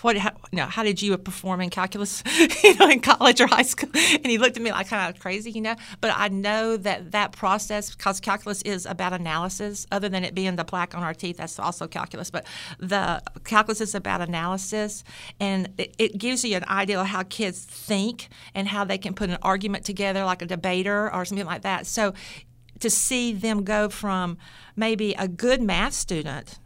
"What? 0.03 0.17
How, 0.17 0.33
you 0.53 0.57
know, 0.57 0.67
how 0.67 0.83
did 0.83 1.03
you 1.03 1.17
perform 1.19 1.61
in 1.61 1.71
calculus? 1.71 2.23
you 2.65 2.75
know, 2.77 2.89
in 2.89 3.01
college 3.01 3.41
or 3.41 3.47
high 3.47 3.63
school?" 3.63 3.91
And 3.95 4.27
he 4.27 4.39
looked 4.39 4.57
at 4.57 4.63
me 4.63 4.71
like 4.71 4.89
kind 4.89 5.15
of 5.15 5.21
crazy, 5.21 5.51
you 5.51 5.61
know. 5.61 5.77
But 6.01 6.13
I 6.17 6.29
know 6.29 6.77
that 6.77 7.13
that 7.13 7.33
process, 7.33 7.95
because 7.95 8.21
calculus 8.21 8.63
is 8.63 8.87
about 8.87 9.13
analysis, 9.13 9.87
other 9.91 10.09
than 10.09 10.25
it 10.25 10.35
being 10.35 10.57
the 10.57 10.65
plaque 10.65 10.95
on 10.95 11.03
our 11.03 11.15
teeth, 11.15 11.39
that's 11.39 11.59
also 11.59 11.87
calculus. 11.87 12.31
But 12.31 12.47
the 12.79 13.23
calculus 13.45 13.81
is 13.81 13.95
about 13.95 14.21
analysis, 14.21 15.05
and 15.41 15.71
it, 15.79 15.95
it 15.99 16.19
gives 16.19 16.45
you 16.45 16.57
an 16.57 16.65
idea 16.69 17.01
of 17.01 17.07
how 17.07 17.23
kids 17.23 17.65
think 17.65 18.29
and 18.55 18.69
how 18.69 18.85
they 18.85 18.99
can 18.99 19.15
put 19.15 19.31
an 19.31 19.39
argument 19.43 19.85
together, 19.85 20.25
like 20.25 20.43
a 20.43 20.47
debater 20.47 21.13
or 21.13 21.25
something 21.25 21.47
like 21.47 21.63
that. 21.63 21.87
So 21.87 22.15
to 22.85 22.91
see 22.91 23.33
them 23.33 23.65
go 23.65 23.89
from 23.89 24.37
maybe 24.77 25.15
a 25.15 25.27
good 25.27 25.63
math 25.63 25.95
student 25.95 26.59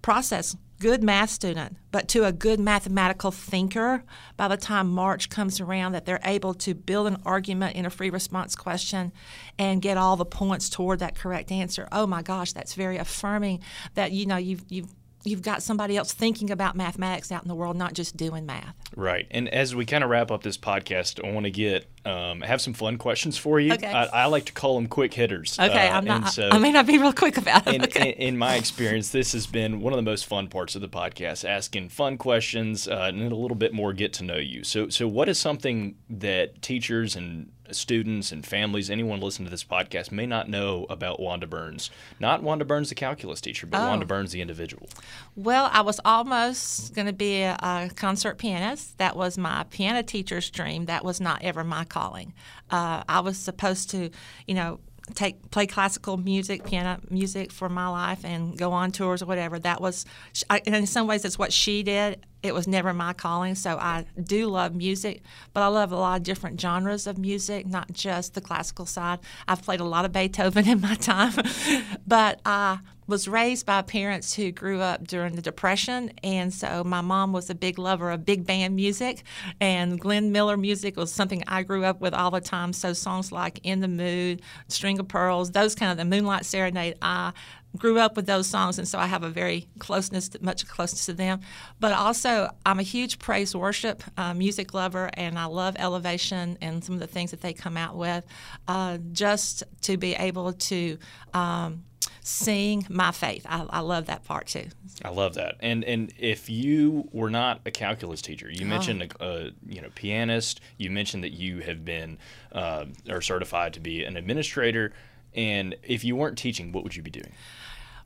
process 0.00 0.56
good 0.78 1.02
math 1.02 1.28
student 1.28 1.76
but 1.90 2.06
to 2.06 2.24
a 2.24 2.30
good 2.30 2.60
mathematical 2.60 3.32
thinker 3.32 4.04
by 4.36 4.46
the 4.46 4.56
time 4.56 4.88
march 4.88 5.28
comes 5.28 5.60
around 5.60 5.90
that 5.90 6.06
they're 6.06 6.20
able 6.22 6.54
to 6.54 6.72
build 6.72 7.08
an 7.08 7.20
argument 7.24 7.74
in 7.74 7.84
a 7.84 7.90
free 7.90 8.10
response 8.10 8.54
question 8.54 9.10
and 9.58 9.82
get 9.82 9.96
all 9.96 10.14
the 10.14 10.24
points 10.24 10.70
toward 10.70 11.00
that 11.00 11.16
correct 11.16 11.50
answer 11.50 11.88
oh 11.90 12.06
my 12.06 12.22
gosh 12.22 12.52
that's 12.52 12.74
very 12.74 12.96
affirming 12.96 13.58
that 13.94 14.12
you 14.12 14.24
know 14.24 14.36
you've 14.36 14.64
you've 14.68 14.94
you've 15.24 15.42
got 15.42 15.64
somebody 15.64 15.96
else 15.96 16.12
thinking 16.12 16.52
about 16.52 16.76
mathematics 16.76 17.32
out 17.32 17.42
in 17.42 17.48
the 17.48 17.56
world 17.56 17.76
not 17.76 17.92
just 17.92 18.16
doing 18.16 18.46
math 18.46 18.76
Right. 18.96 19.26
And 19.30 19.48
as 19.50 19.74
we 19.74 19.84
kind 19.84 20.02
of 20.02 20.10
wrap 20.10 20.30
up 20.30 20.42
this 20.42 20.56
podcast, 20.56 21.24
I 21.24 21.30
want 21.30 21.44
to 21.44 21.50
get 21.50 21.86
um, 22.06 22.40
have 22.40 22.60
some 22.60 22.72
fun 22.74 22.96
questions 22.98 23.36
for 23.36 23.58
you. 23.60 23.72
Okay. 23.74 23.86
I, 23.92 24.04
I 24.04 24.26
like 24.26 24.44
to 24.46 24.52
call 24.52 24.76
them 24.76 24.86
quick 24.86 25.12
hitters. 25.14 25.58
okay 25.58 25.88
Uh, 25.88 25.96
i'm 25.98 26.04
not 26.04 26.28
so 26.30 26.48
I, 26.48 26.56
I 26.56 26.58
may 26.58 26.70
not 26.72 26.86
be 26.86 26.98
real 26.98 27.12
quick 27.12 27.36
about 27.36 27.66
it 27.66 27.74
in, 27.74 27.82
okay. 27.82 28.10
in, 28.10 28.28
in 28.28 28.38
my 28.38 28.54
experience, 28.56 29.10
this 29.10 29.32
has 29.32 29.46
been 29.46 29.80
one 29.80 29.92
of 29.92 29.96
the 29.96 30.02
most 30.02 30.26
fun 30.26 30.48
parts 30.48 30.74
of 30.74 30.80
the 30.80 30.88
podcast, 30.88 31.44
asking 31.48 31.88
fun 31.88 32.16
questions 32.18 32.86
uh, 32.88 33.10
and 33.12 33.32
a 33.32 33.36
little 33.36 33.56
bit 33.56 33.72
more 33.74 33.92
get 33.92 34.12
to 34.14 34.24
know 34.24 34.36
you. 34.36 34.64
So, 34.64 34.88
so 34.88 35.08
what 35.08 35.28
is 35.28 35.38
something 35.38 35.96
that 36.08 36.62
teachers 36.62 37.16
and 37.16 37.50
students 37.72 38.30
and 38.30 38.46
families, 38.46 38.88
anyone 38.90 39.18
listening 39.20 39.46
to 39.46 39.50
this 39.50 39.64
podcast, 39.64 40.12
may 40.12 40.24
not 40.24 40.48
know 40.48 40.86
about 40.88 41.18
Wanda 41.18 41.48
Burns? 41.48 41.90
Not 42.20 42.40
Wanda 42.40 42.64
Burns, 42.64 42.90
the 42.90 42.94
calculus 42.94 43.40
teacher, 43.40 43.66
but 43.66 43.80
Oh. 43.80 43.88
Wanda 43.88 44.06
Burns, 44.06 44.30
the 44.30 44.40
individual. 44.40 44.88
Well, 45.34 45.68
I 45.72 45.80
was 45.80 46.00
almost 46.04 46.94
going 46.94 47.08
to 47.08 47.12
be 47.12 47.42
a, 47.42 47.56
a 47.60 47.90
concert 47.96 48.38
pianist. 48.38 48.96
That 48.98 49.16
was 49.16 49.36
my 49.36 49.64
piano 49.70 50.04
teacher's 50.04 50.48
dream. 50.48 50.84
That 50.86 51.04
was 51.04 51.20
not 51.20 51.42
ever 51.42 51.64
my 51.64 51.82
calling. 51.96 52.34
Uh, 52.70 53.02
I 53.08 53.20
was 53.20 53.36
supposed 53.38 53.90
to, 53.90 54.10
you 54.46 54.54
know, 54.54 54.80
take 55.14 55.50
play 55.50 55.66
classical 55.66 56.16
music, 56.16 56.64
piano 56.64 57.00
music 57.10 57.52
for 57.52 57.68
my 57.68 57.88
life, 57.88 58.24
and 58.24 58.58
go 58.58 58.72
on 58.72 58.90
tours 58.90 59.22
or 59.22 59.26
whatever. 59.26 59.58
That 59.58 59.80
was, 59.80 60.04
I, 60.50 60.58
in 60.66 60.86
some 60.86 61.06
ways, 61.06 61.24
it's 61.24 61.38
what 61.38 61.52
she 61.52 61.82
did. 61.82 62.26
It 62.42 62.54
was 62.54 62.68
never 62.68 62.92
my 62.92 63.12
calling. 63.12 63.54
So 63.54 63.76
I 63.76 64.06
do 64.22 64.46
love 64.46 64.74
music, 64.74 65.22
but 65.52 65.62
I 65.62 65.66
love 65.68 65.92
a 65.92 65.96
lot 65.96 66.18
of 66.18 66.22
different 66.22 66.60
genres 66.60 67.06
of 67.06 67.18
music, 67.18 67.66
not 67.66 67.92
just 67.92 68.34
the 68.34 68.40
classical 68.40 68.86
side. 68.86 69.18
I've 69.48 69.62
played 69.62 69.80
a 69.80 69.84
lot 69.84 70.04
of 70.04 70.12
Beethoven 70.12 70.68
in 70.68 70.80
my 70.80 70.94
time, 70.94 71.32
but 72.06 72.40
I 72.44 72.78
was 73.08 73.28
raised 73.28 73.66
by 73.66 73.82
parents 73.82 74.34
who 74.34 74.50
grew 74.50 74.80
up 74.80 75.06
during 75.06 75.36
the 75.36 75.42
Depression, 75.42 76.12
and 76.24 76.52
so 76.52 76.82
my 76.82 77.00
mom 77.00 77.32
was 77.32 77.48
a 77.48 77.54
big 77.54 77.78
lover 77.78 78.10
of 78.10 78.24
big 78.24 78.44
band 78.44 78.74
music, 78.74 79.22
and 79.60 79.98
Glenn 80.00 80.32
Miller 80.32 80.56
music 80.56 80.96
was 80.96 81.12
something 81.12 81.44
I 81.46 81.62
grew 81.62 81.84
up 81.84 82.00
with 82.00 82.14
all 82.14 82.32
the 82.32 82.40
time. 82.40 82.72
So 82.72 82.92
songs 82.92 83.30
like 83.30 83.60
"In 83.62 83.80
the 83.80 83.88
Mood," 83.88 84.42
"String 84.68 84.98
of 84.98 85.08
Pearls," 85.08 85.52
those 85.52 85.74
kind 85.74 85.92
of 85.92 85.98
the 85.98 86.04
Moonlight 86.04 86.44
Serenade, 86.44 86.96
I 87.00 87.32
grew 87.76 87.98
up 87.98 88.16
with 88.16 88.26
those 88.26 88.46
songs, 88.46 88.78
and 88.78 88.88
so 88.88 88.98
I 88.98 89.06
have 89.06 89.22
a 89.22 89.28
very 89.28 89.66
closeness, 89.78 90.30
much 90.40 90.66
closeness 90.66 91.06
to 91.06 91.12
them. 91.12 91.40
But 91.80 91.92
also, 91.92 92.48
I'm 92.64 92.78
a 92.78 92.82
huge 92.84 93.18
praise 93.18 93.54
worship 93.54 94.02
uh, 94.16 94.34
music 94.34 94.74
lover, 94.74 95.10
and 95.14 95.38
I 95.38 95.44
love 95.46 95.76
Elevation 95.78 96.58
and 96.60 96.82
some 96.84 96.94
of 96.94 97.00
the 97.00 97.06
things 97.06 97.30
that 97.30 97.40
they 97.42 97.52
come 97.52 97.76
out 97.76 97.96
with. 97.96 98.24
Uh, 98.66 98.98
just 99.12 99.62
to 99.82 99.96
be 99.96 100.14
able 100.14 100.52
to 100.52 100.98
um, 101.34 101.84
sing 102.22 102.86
my 102.88 103.12
faith, 103.12 103.46
I, 103.48 103.66
I 103.70 103.80
love 103.80 104.06
that 104.06 104.24
part 104.24 104.46
too. 104.48 104.66
I 105.04 105.10
love 105.10 105.34
that. 105.34 105.56
And 105.60 105.84
and 105.84 106.12
if 106.18 106.48
you 106.48 107.08
were 107.12 107.30
not 107.30 107.60
a 107.66 107.70
calculus 107.70 108.22
teacher, 108.22 108.50
you 108.50 108.64
Oh. 108.64 108.68
mentioned 108.68 109.14
a, 109.20 109.24
a 109.24 109.50
you 109.66 109.80
know 109.82 109.90
pianist. 109.94 110.60
You 110.78 110.90
mentioned 110.90 111.22
that 111.24 111.32
you 111.32 111.60
have 111.60 111.84
been 111.84 112.18
uh, 112.52 112.86
or 113.08 113.20
certified 113.20 113.74
to 113.74 113.80
be 113.80 114.04
an 114.04 114.16
administrator. 114.16 114.92
And 115.36 115.76
if 115.82 116.04
you 116.04 116.16
weren't 116.16 116.38
teaching, 116.38 116.72
what 116.72 116.82
would 116.82 116.96
you 116.96 117.02
be 117.02 117.10
doing? 117.10 117.32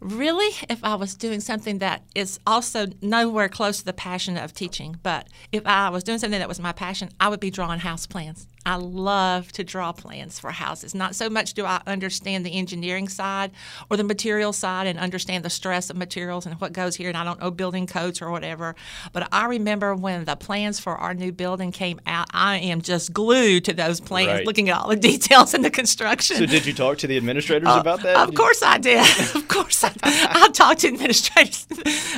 Really, 0.01 0.49
if 0.71 0.83
I 0.83 0.95
was 0.95 1.15
doing 1.15 1.41
something 1.41 1.79
that 1.79 2.03
is 2.15 2.41
also 2.47 2.87
nowhere 3.03 3.51
close 3.51 3.81
to 3.81 3.85
the 3.85 3.93
passion 3.93 4.39
of 4.39 4.55
teaching, 4.55 4.97
but 5.03 5.29
if 5.53 5.67
I 5.67 5.91
was 5.91 6.03
doing 6.03 6.19
something 6.19 6.39
that 6.39 6.49
was 6.49 6.59
my 6.59 6.73
passion, 6.73 7.11
I 7.21 7.29
would 7.29 7.41
be 7.41 7.51
drawing 7.51 7.81
house 7.81 8.07
plans. 8.07 8.47
I 8.67 8.77
love 8.77 9.53
to 9.53 9.65
draw 9.65 9.93
plans 9.93 10.39
for 10.39 10.51
houses. 10.51 10.95
Not 10.95 11.15
so 11.15 11.31
much 11.31 11.55
do 11.55 11.65
I 11.65 11.81
understand 11.87 12.45
the 12.45 12.53
engineering 12.59 13.09
side 13.09 13.51
or 13.91 13.97
the 13.97 14.05
material 14.05 14.53
side 14.53 14.87
and 14.87 14.99
understand 14.99 15.45
the 15.45 15.51
stress 15.51 15.89
of 15.91 15.97
materials 15.97 16.45
and 16.47 16.61
what 16.61 16.73
goes 16.73 16.97
here, 16.97 17.09
and 17.09 17.17
I 17.17 17.25
don't 17.25 17.41
know 17.41 17.51
building 17.51 17.87
codes 17.87 18.21
or 18.21 18.31
whatever. 18.31 18.75
But 19.13 19.29
I 19.33 19.47
remember 19.47 19.95
when 19.95 20.25
the 20.27 20.37
plans 20.37 20.79
for 20.79 20.97
our 20.97 21.15
new 21.15 21.33
building 21.33 21.73
came 21.73 22.01
out, 22.07 22.27
I 22.33 22.59
am 22.59 22.83
just 22.83 23.13
glued 23.13 23.65
to 23.65 23.73
those 23.73 24.01
plans, 24.01 24.29
Right. 24.29 24.47
looking 24.47 24.69
at 24.69 24.77
all 24.79 24.89
the 24.89 24.97
details 25.11 25.55
in 25.55 25.63
the 25.63 25.71
construction. 25.71 26.37
So 26.37 26.47
did 26.47 26.67
you 26.67 26.75
talk 26.75 26.99
to 26.99 27.07
the 27.07 27.17
administrators 27.17 27.69
about 27.75 28.03
that? 28.03 28.17
Uh, 28.17 28.25
Of 28.25 28.35
course 28.35 28.63
I 28.63 28.77
did. 28.79 29.01
of 29.35 29.49
course 29.49 29.83
I 29.85 29.93
I'll 30.03 30.53
talk 30.53 30.79
to 30.79 30.89
administrators. 30.89 31.67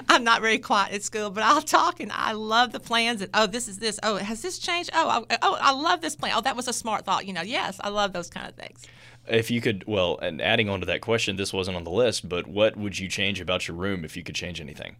I'm 0.08 0.24
not 0.24 0.40
very 0.42 0.58
quiet 0.58 0.92
at 0.92 1.02
school, 1.04 1.30
but 1.30 1.44
I'll 1.44 1.62
talk 1.62 2.00
and 2.00 2.10
I 2.12 2.32
love 2.32 2.72
the 2.72 2.80
plans 2.80 3.22
and 3.22 3.30
oh 3.34 3.46
this 3.46 3.68
is 3.68 3.78
this. 3.78 3.98
Oh, 4.02 4.16
has 4.16 4.42
this 4.42 4.58
changed? 4.58 4.90
Oh, 4.92 5.24
I, 5.30 5.38
oh, 5.42 5.56
I 5.60 5.72
love 5.72 6.00
this 6.00 6.16
plan. 6.16 6.31
Oh, 6.34 6.40
that 6.40 6.56
was 6.56 6.68
a 6.68 6.72
smart 6.72 7.04
thought. 7.04 7.26
You 7.26 7.32
know, 7.32 7.42
yes, 7.42 7.80
I 7.82 7.88
love 7.88 8.12
those 8.12 8.30
kind 8.30 8.48
of 8.48 8.54
things. 8.54 8.82
If 9.28 9.50
you 9.50 9.60
could, 9.60 9.84
well, 9.86 10.18
and 10.20 10.42
adding 10.42 10.68
on 10.68 10.80
to 10.80 10.86
that 10.86 11.00
question, 11.00 11.36
this 11.36 11.52
wasn't 11.52 11.76
on 11.76 11.84
the 11.84 11.90
list, 11.90 12.28
but 12.28 12.46
what 12.46 12.76
would 12.76 12.98
you 12.98 13.08
change 13.08 13.40
about 13.40 13.68
your 13.68 13.76
room 13.76 14.04
if 14.04 14.16
you 14.16 14.24
could 14.24 14.34
change 14.34 14.60
anything? 14.60 14.96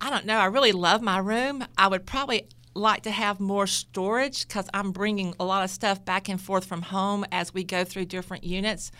I 0.00 0.10
don't 0.10 0.26
know. 0.26 0.38
I 0.38 0.46
really 0.46 0.72
love 0.72 1.02
my 1.02 1.18
room. 1.18 1.64
I 1.76 1.86
would 1.86 2.06
probably 2.06 2.48
like 2.74 3.02
to 3.02 3.10
have 3.10 3.40
more 3.40 3.66
storage 3.66 4.46
because 4.46 4.68
I'm 4.72 4.92
bringing 4.92 5.34
a 5.40 5.44
lot 5.44 5.64
of 5.64 5.70
stuff 5.70 6.04
back 6.04 6.28
and 6.28 6.40
forth 6.40 6.64
from 6.64 6.82
home 6.82 7.24
as 7.32 7.52
we 7.52 7.64
go 7.64 7.84
through 7.84 8.04
different 8.06 8.44
units. 8.44 8.92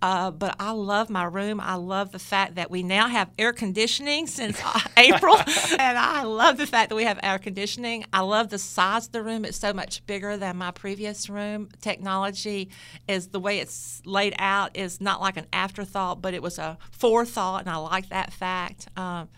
Uh, 0.00 0.30
but 0.30 0.56
I 0.58 0.70
love 0.70 1.10
my 1.10 1.24
room. 1.24 1.60
I 1.60 1.74
love 1.74 2.12
the 2.12 2.18
fact 2.18 2.54
that 2.54 2.70
we 2.70 2.82
now 2.82 3.08
have 3.08 3.30
air 3.38 3.52
conditioning 3.52 4.26
since 4.26 4.60
April, 4.96 5.36
and 5.78 5.98
I 5.98 6.22
love 6.22 6.56
the 6.56 6.66
fact 6.66 6.88
that 6.88 6.94
we 6.94 7.04
have 7.04 7.20
air 7.22 7.38
conditioning. 7.38 8.04
I 8.12 8.20
love 8.20 8.48
the 8.48 8.58
size 8.58 9.06
of 9.06 9.12
the 9.12 9.22
room. 9.22 9.44
It's 9.44 9.58
so 9.58 9.72
much 9.72 10.04
bigger 10.06 10.36
than 10.36 10.56
my 10.56 10.70
previous 10.70 11.28
room. 11.28 11.68
Technology 11.80 12.70
is 13.06 13.28
the 13.28 13.40
way 13.40 13.58
it's 13.58 14.00
laid 14.04 14.34
out 14.38 14.76
is 14.76 15.00
not 15.00 15.20
like 15.20 15.36
an 15.36 15.46
afterthought, 15.52 16.22
but 16.22 16.34
it 16.34 16.42
was 16.42 16.58
a 16.58 16.78
forethought, 16.90 17.60
and 17.60 17.70
I 17.70 17.76
like 17.76 18.08
that 18.08 18.32
fact. 18.32 18.88
Um, 18.96 19.28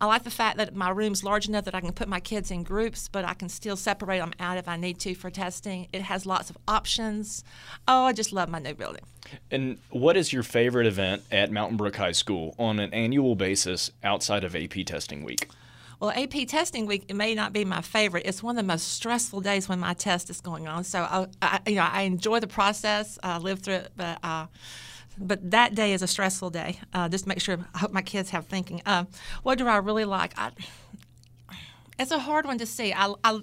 I 0.00 0.06
like 0.06 0.24
the 0.24 0.30
fact 0.30 0.56
that 0.56 0.74
my 0.74 0.88
room's 0.88 1.22
large 1.22 1.46
enough 1.46 1.66
that 1.66 1.74
I 1.74 1.80
can 1.80 1.92
put 1.92 2.08
my 2.08 2.20
kids 2.20 2.50
in 2.50 2.62
groups, 2.62 3.08
but 3.08 3.24
I 3.24 3.34
can 3.34 3.50
still 3.50 3.76
separate 3.76 4.20
them 4.20 4.32
out 4.40 4.56
if 4.56 4.66
I 4.66 4.76
need 4.76 4.98
to 5.00 5.14
for 5.14 5.28
testing. 5.28 5.88
It 5.92 6.00
has 6.00 6.24
lots 6.24 6.48
of 6.48 6.56
options. 6.66 7.44
Oh, 7.86 8.04
I 8.04 8.14
just 8.14 8.32
love 8.32 8.48
my 8.48 8.58
new 8.60 8.72
building. 8.72 9.02
And 9.50 9.78
what 9.90 10.16
is 10.16 10.32
your 10.32 10.42
favorite 10.42 10.86
event 10.86 11.22
at 11.30 11.50
Mountain 11.50 11.76
Brook 11.76 11.96
High 11.96 12.12
School 12.12 12.54
on 12.58 12.80
an 12.80 12.94
annual 12.94 13.34
basis 13.34 13.90
outside 14.02 14.42
of 14.42 14.56
AP 14.56 14.86
testing 14.86 15.22
week? 15.22 15.48
Well, 16.00 16.12
AP 16.12 16.48
testing 16.48 16.86
week 16.86 17.04
it 17.08 17.14
may 17.14 17.34
not 17.34 17.52
be 17.52 17.66
my 17.66 17.82
favorite. 17.82 18.22
It's 18.24 18.42
one 18.42 18.56
of 18.56 18.64
the 18.64 18.66
most 18.66 18.88
stressful 18.88 19.42
days 19.42 19.68
when 19.68 19.80
my 19.80 19.92
test 19.92 20.30
is 20.30 20.40
going 20.40 20.66
on. 20.66 20.84
So 20.84 21.00
I, 21.00 21.26
I 21.42 21.60
you 21.66 21.74
know, 21.74 21.82
I 21.82 22.02
enjoy 22.02 22.40
the 22.40 22.46
process. 22.46 23.18
I 23.22 23.36
live 23.36 23.60
through 23.60 23.74
it, 23.74 23.92
but. 23.96 24.18
Uh, 24.22 24.46
but 25.20 25.50
that 25.50 25.74
day 25.74 25.92
is 25.92 26.02
a 26.02 26.06
stressful 26.06 26.50
day. 26.50 26.78
Uh, 26.94 27.08
just 27.08 27.26
make 27.26 27.40
sure. 27.40 27.58
I 27.74 27.78
hope 27.78 27.92
my 27.92 28.02
kids 28.02 28.30
have 28.30 28.46
thinking. 28.46 28.82
Uh, 28.86 29.04
what 29.42 29.58
do 29.58 29.68
I 29.68 29.76
really 29.76 30.06
like? 30.06 30.32
I, 30.36 30.50
it's 31.98 32.10
a 32.10 32.18
hard 32.18 32.46
one 32.46 32.58
to 32.58 32.66
see. 32.66 32.92
I, 32.92 33.12
I 33.22 33.40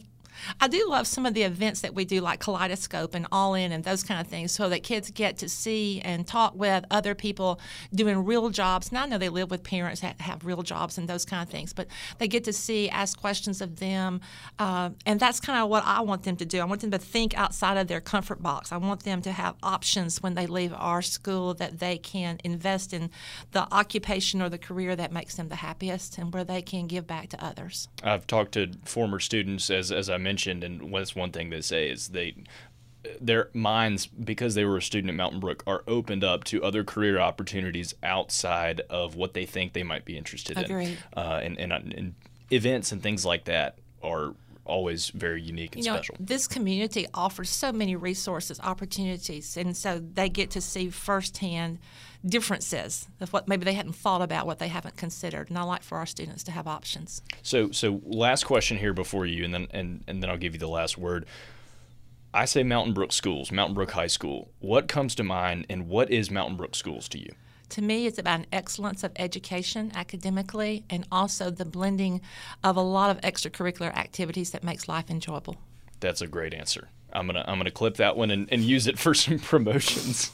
I 0.61 0.67
do 0.67 0.87
love 0.89 1.07
some 1.07 1.25
of 1.25 1.33
the 1.33 1.43
events 1.43 1.81
that 1.81 1.93
we 1.93 2.05
do, 2.05 2.21
like 2.21 2.39
Kaleidoscope 2.39 3.13
and 3.15 3.27
All 3.31 3.53
In 3.53 3.71
and 3.71 3.83
those 3.83 4.03
kind 4.03 4.21
of 4.21 4.27
things, 4.27 4.51
so 4.51 4.69
that 4.69 4.83
kids 4.83 5.11
get 5.11 5.37
to 5.39 5.49
see 5.49 6.01
and 6.01 6.25
talk 6.27 6.55
with 6.55 6.85
other 6.91 7.15
people 7.15 7.59
doing 7.93 8.23
real 8.25 8.49
jobs. 8.49 8.91
Now, 8.91 9.03
I 9.03 9.05
know 9.07 9.17
they 9.17 9.29
live 9.29 9.51
with 9.51 9.63
parents 9.63 10.01
that 10.01 10.21
have 10.21 10.45
real 10.45 10.63
jobs 10.63 10.97
and 10.97 11.07
those 11.07 11.25
kind 11.25 11.43
of 11.43 11.49
things, 11.49 11.73
but 11.73 11.87
they 12.17 12.27
get 12.27 12.43
to 12.45 12.53
see, 12.53 12.89
ask 12.89 13.19
questions 13.19 13.61
of 13.61 13.79
them. 13.79 14.21
Uh, 14.59 14.91
and 15.05 15.19
that's 15.19 15.39
kind 15.39 15.59
of 15.59 15.69
what 15.69 15.83
I 15.85 16.01
want 16.01 16.23
them 16.23 16.35
to 16.37 16.45
do. 16.45 16.59
I 16.59 16.65
want 16.65 16.81
them 16.81 16.91
to 16.91 16.97
think 16.97 17.37
outside 17.37 17.77
of 17.77 17.87
their 17.87 18.01
comfort 18.01 18.41
box. 18.41 18.71
I 18.71 18.77
want 18.77 19.03
them 19.03 19.21
to 19.23 19.31
have 19.31 19.55
options 19.63 20.21
when 20.21 20.35
they 20.35 20.47
leave 20.47 20.73
our 20.73 21.01
school 21.01 21.53
that 21.55 21.79
they 21.79 21.97
can 21.97 22.39
invest 22.43 22.93
in 22.93 23.09
the 23.51 23.67
occupation 23.73 24.41
or 24.41 24.49
the 24.49 24.57
career 24.57 24.95
that 24.95 25.11
makes 25.11 25.35
them 25.35 25.49
the 25.49 25.57
happiest 25.57 26.17
and 26.17 26.33
where 26.33 26.43
they 26.43 26.61
can 26.61 26.87
give 26.87 27.07
back 27.07 27.29
to 27.29 27.43
others. 27.43 27.87
I've 28.03 28.27
talked 28.27 28.53
to 28.53 28.71
former 28.85 29.19
students, 29.19 29.69
as, 29.69 29.91
as 29.91 30.09
I 30.09 30.17
mentioned, 30.17 30.26
and 30.63 30.93
that's 30.93 31.15
one 31.15 31.31
thing 31.31 31.49
they 31.49 31.61
say 31.61 31.89
is 31.89 32.09
they 32.09 32.35
their 33.21 33.49
minds 33.53 34.05
because 34.07 34.55
they 34.55 34.65
were 34.65 34.77
a 34.77 34.81
student 34.81 35.09
at 35.09 35.15
Mountain 35.15 35.39
Brook 35.39 35.63
are 35.65 35.83
opened 35.87 36.23
up 36.23 36.43
to 36.45 36.63
other 36.63 36.83
career 36.83 37.19
opportunities 37.19 37.93
outside 38.03 38.81
of 38.89 39.15
what 39.15 39.33
they 39.33 39.45
think 39.45 39.73
they 39.73 39.83
might 39.83 40.05
be 40.05 40.17
interested 40.17 40.57
Agreed. 40.57 40.89
in. 40.89 40.97
Uh, 41.15 41.39
and, 41.41 41.59
and, 41.59 41.71
and 41.71 42.15
events 42.51 42.91
and 42.91 43.01
things 43.01 43.25
like 43.25 43.45
that 43.45 43.77
are 44.03 44.33
always 44.67 45.09
very 45.09 45.41
unique 45.41 45.75
and 45.75 45.83
you 45.83 45.91
know, 45.91 45.97
special. 45.97 46.15
This 46.19 46.47
community 46.47 47.07
offers 47.13 47.49
so 47.49 47.71
many 47.71 47.95
resources, 47.95 48.59
opportunities, 48.59 49.57
and 49.57 49.75
so 49.75 49.99
they 49.99 50.29
get 50.29 50.51
to 50.51 50.61
see 50.61 50.89
firsthand 50.89 51.79
differences 52.25 53.07
of 53.21 53.31
what 53.31 53.47
maybe 53.47 53.65
they 53.65 53.73
hadn't 53.73 53.93
thought 53.93 54.21
about, 54.21 54.45
what 54.45 54.59
they 54.59 54.67
haven't 54.67 54.97
considered. 54.97 55.49
And 55.49 55.57
I 55.57 55.63
like 55.63 55.83
for 55.83 55.97
our 55.97 56.05
students 56.05 56.43
to 56.43 56.51
have 56.51 56.67
options. 56.67 57.21
So, 57.41 57.71
so 57.71 58.01
last 58.05 58.45
question 58.45 58.77
here 58.77 58.93
before 58.93 59.25
you, 59.25 59.43
and 59.43 59.53
then 59.53 59.67
and, 59.71 60.03
and 60.07 60.21
then 60.21 60.29
I'll 60.29 60.37
give 60.37 60.53
you 60.53 60.59
the 60.59 60.67
last 60.67 60.97
word. 60.97 61.25
I 62.33 62.45
say 62.45 62.63
Mountain 62.63 62.93
Brook 62.93 63.13
Schools, 63.13 63.51
Mountain 63.51 63.75
Brook 63.75 63.91
High 63.91 64.07
School. 64.07 64.51
What 64.59 64.87
comes 64.87 65.15
to 65.15 65.23
mind, 65.23 65.65
and 65.69 65.87
what 65.87 66.11
is 66.11 66.29
Mountain 66.29 66.57
Brook 66.57 66.75
Schools 66.75 67.07
to 67.09 67.19
you? 67.19 67.31
To 67.69 67.81
me, 67.81 68.07
it's 68.07 68.17
about 68.17 68.39
an 68.39 68.45
excellence 68.51 69.03
of 69.03 69.11
education 69.17 69.91
academically 69.93 70.83
and 70.89 71.05
also 71.11 71.49
the 71.49 71.65
blending 71.65 72.21
of 72.63 72.77
a 72.77 72.81
lot 72.81 73.09
of 73.09 73.21
extracurricular 73.21 73.93
activities 73.95 74.51
that 74.51 74.63
makes 74.63 74.87
life 74.87 75.09
enjoyable. 75.09 75.57
That's 75.99 76.21
a 76.21 76.27
great 76.27 76.53
answer. 76.53 76.89
I'm 77.13 77.25
gonna 77.25 77.43
I'm 77.47 77.57
gonna 77.57 77.71
clip 77.71 77.95
that 77.97 78.17
one 78.17 78.31
and, 78.31 78.51
and 78.51 78.61
use 78.61 78.87
it 78.87 78.99
for 78.99 79.13
some 79.13 79.39
promotions. 79.39 80.31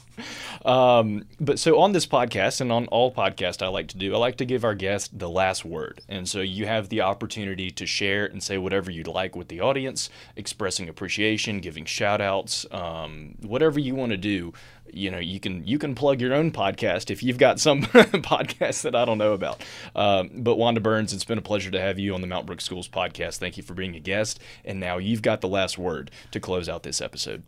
Um, 0.64 1.24
but 1.40 1.58
so 1.58 1.80
on 1.80 1.92
this 1.92 2.06
podcast 2.06 2.60
and 2.60 2.70
on 2.70 2.86
all 2.86 3.12
podcasts 3.12 3.62
I 3.62 3.68
like 3.68 3.88
to 3.88 3.96
do, 3.96 4.14
I 4.14 4.18
like 4.18 4.36
to 4.36 4.44
give 4.44 4.64
our 4.64 4.74
guest 4.74 5.18
the 5.18 5.28
last 5.28 5.64
word. 5.64 6.00
And 6.08 6.28
so 6.28 6.40
you 6.40 6.66
have 6.66 6.88
the 6.88 7.00
opportunity 7.00 7.70
to 7.72 7.86
share 7.86 8.24
and 8.24 8.42
say 8.42 8.56
whatever 8.56 8.90
you'd 8.90 9.08
like 9.08 9.34
with 9.34 9.48
the 9.48 9.60
audience, 9.60 10.10
expressing 10.36 10.88
appreciation, 10.88 11.58
giving 11.60 11.84
shout 11.84 12.20
outs, 12.20 12.64
um, 12.70 13.34
whatever 13.42 13.80
you 13.80 13.94
want 13.94 14.10
to 14.10 14.16
do. 14.16 14.52
You 14.96 15.10
know, 15.10 15.18
you 15.18 15.40
can 15.40 15.66
you 15.66 15.78
can 15.78 15.94
plug 15.94 16.20
your 16.20 16.34
own 16.34 16.52
podcast 16.52 17.10
if 17.10 17.22
you've 17.22 17.38
got 17.38 17.60
some 17.60 17.82
podcast 17.82 18.82
that 18.82 18.94
I 18.94 19.04
don't 19.04 19.18
know 19.18 19.32
about. 19.32 19.62
Um, 19.94 20.30
but 20.34 20.56
Wanda 20.56 20.80
Burns, 20.80 21.12
it's 21.12 21.24
been 21.24 21.38
a 21.38 21.42
pleasure 21.42 21.70
to 21.70 21.80
have 21.80 21.98
you 21.98 22.14
on 22.14 22.20
the 22.20 22.26
Mount 22.26 22.46
Brook 22.46 22.60
Schools 22.60 22.88
podcast. 22.88 23.38
Thank 23.38 23.56
you 23.56 23.62
for 23.62 23.74
being 23.74 23.94
a 23.96 24.00
guest. 24.00 24.40
And 24.64 24.80
now 24.80 24.98
you've 24.98 25.22
got 25.22 25.40
the 25.40 25.48
last 25.48 25.78
word 25.78 26.10
to 26.30 26.40
close 26.40 26.68
out 26.68 26.82
this 26.82 27.00
episode. 27.00 27.42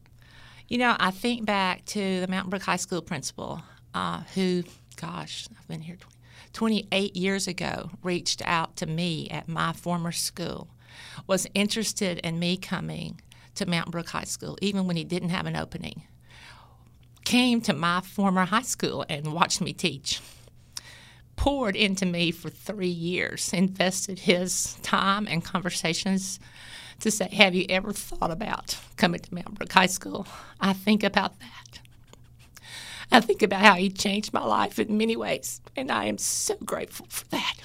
You 0.69 0.79
know, 0.79 0.97
I 0.99 1.13
think 1.13 1.45
back 1.45 1.85
to 1.87 2.21
the 2.21 2.27
Mountain 2.27 2.51
Brook 2.51 2.63
High 2.63 2.77
School 2.77 3.01
principal 3.01 3.63
uh, 3.95 4.23
who, 4.35 4.65
gosh, 4.97 5.49
I've 5.59 5.69
been 5.69 5.81
here 5.81 5.97
20, 6.53 6.83
28 6.83 7.17
years 7.17 7.47
ago, 7.47 7.91
reached 8.03 8.43
out 8.45 8.77
to 8.77 8.87
me 8.87 9.29
at 9.31 9.49
my 9.49 9.73
former 9.73 10.13
school, 10.13 10.69
was 11.27 11.47
interested 11.55 12.19
in 12.19 12.39
me 12.39 12.57
coming 12.57 13.21
to 13.55 13.67
Mountain 13.67 13.91
Brook 13.91 14.11
High 14.11 14.25
School, 14.25 14.59
even 14.61 14.87
when 14.87 14.97
he 14.97 15.05
didn't 15.05 15.31
have 15.31 15.47
an 15.47 15.57
opening. 15.57 16.03
Came 17.27 17.61
to 17.63 17.73
my 17.73 18.03
former 18.03 18.45
high 18.45 18.63
school 18.63 19.05
and 19.09 19.33
watched 19.33 19.61
me 19.61 19.73
teach. 19.73 20.21
Poured 21.35 21.75
into 21.75 22.07
me 22.07 22.31
for 22.31 22.51
three 22.51 22.87
years, 22.87 23.53
invested 23.53 24.21
his 24.21 24.75
time 24.83 25.27
and 25.29 25.45
conversations 25.45 26.39
to 27.01 27.11
say, 27.11 27.29
Have 27.33 27.53
you 27.57 27.67
ever 27.69 27.93
thought 27.93 28.31
about 28.31 28.79
coming 28.97 29.19
to 29.19 29.35
Mount 29.35 29.55
Brook 29.55 29.73
High 29.73 29.87
School? 29.87 30.25
I 30.61 30.73
think 30.73 31.03
about 31.03 31.41
that. 31.41 31.81
I 33.11 33.19
think 33.19 33.43
about 33.43 33.63
how 33.63 33.75
he 33.75 33.91
changed 33.91 34.33
my 34.33 34.45
life 34.45 34.79
in 34.79 34.97
many 34.97 35.17
ways, 35.17 35.61
and 35.75 35.91
I 35.91 36.05
am 36.05 36.19
so 36.19 36.55
grateful 36.65 37.07
for 37.09 37.27
that. 37.31 37.56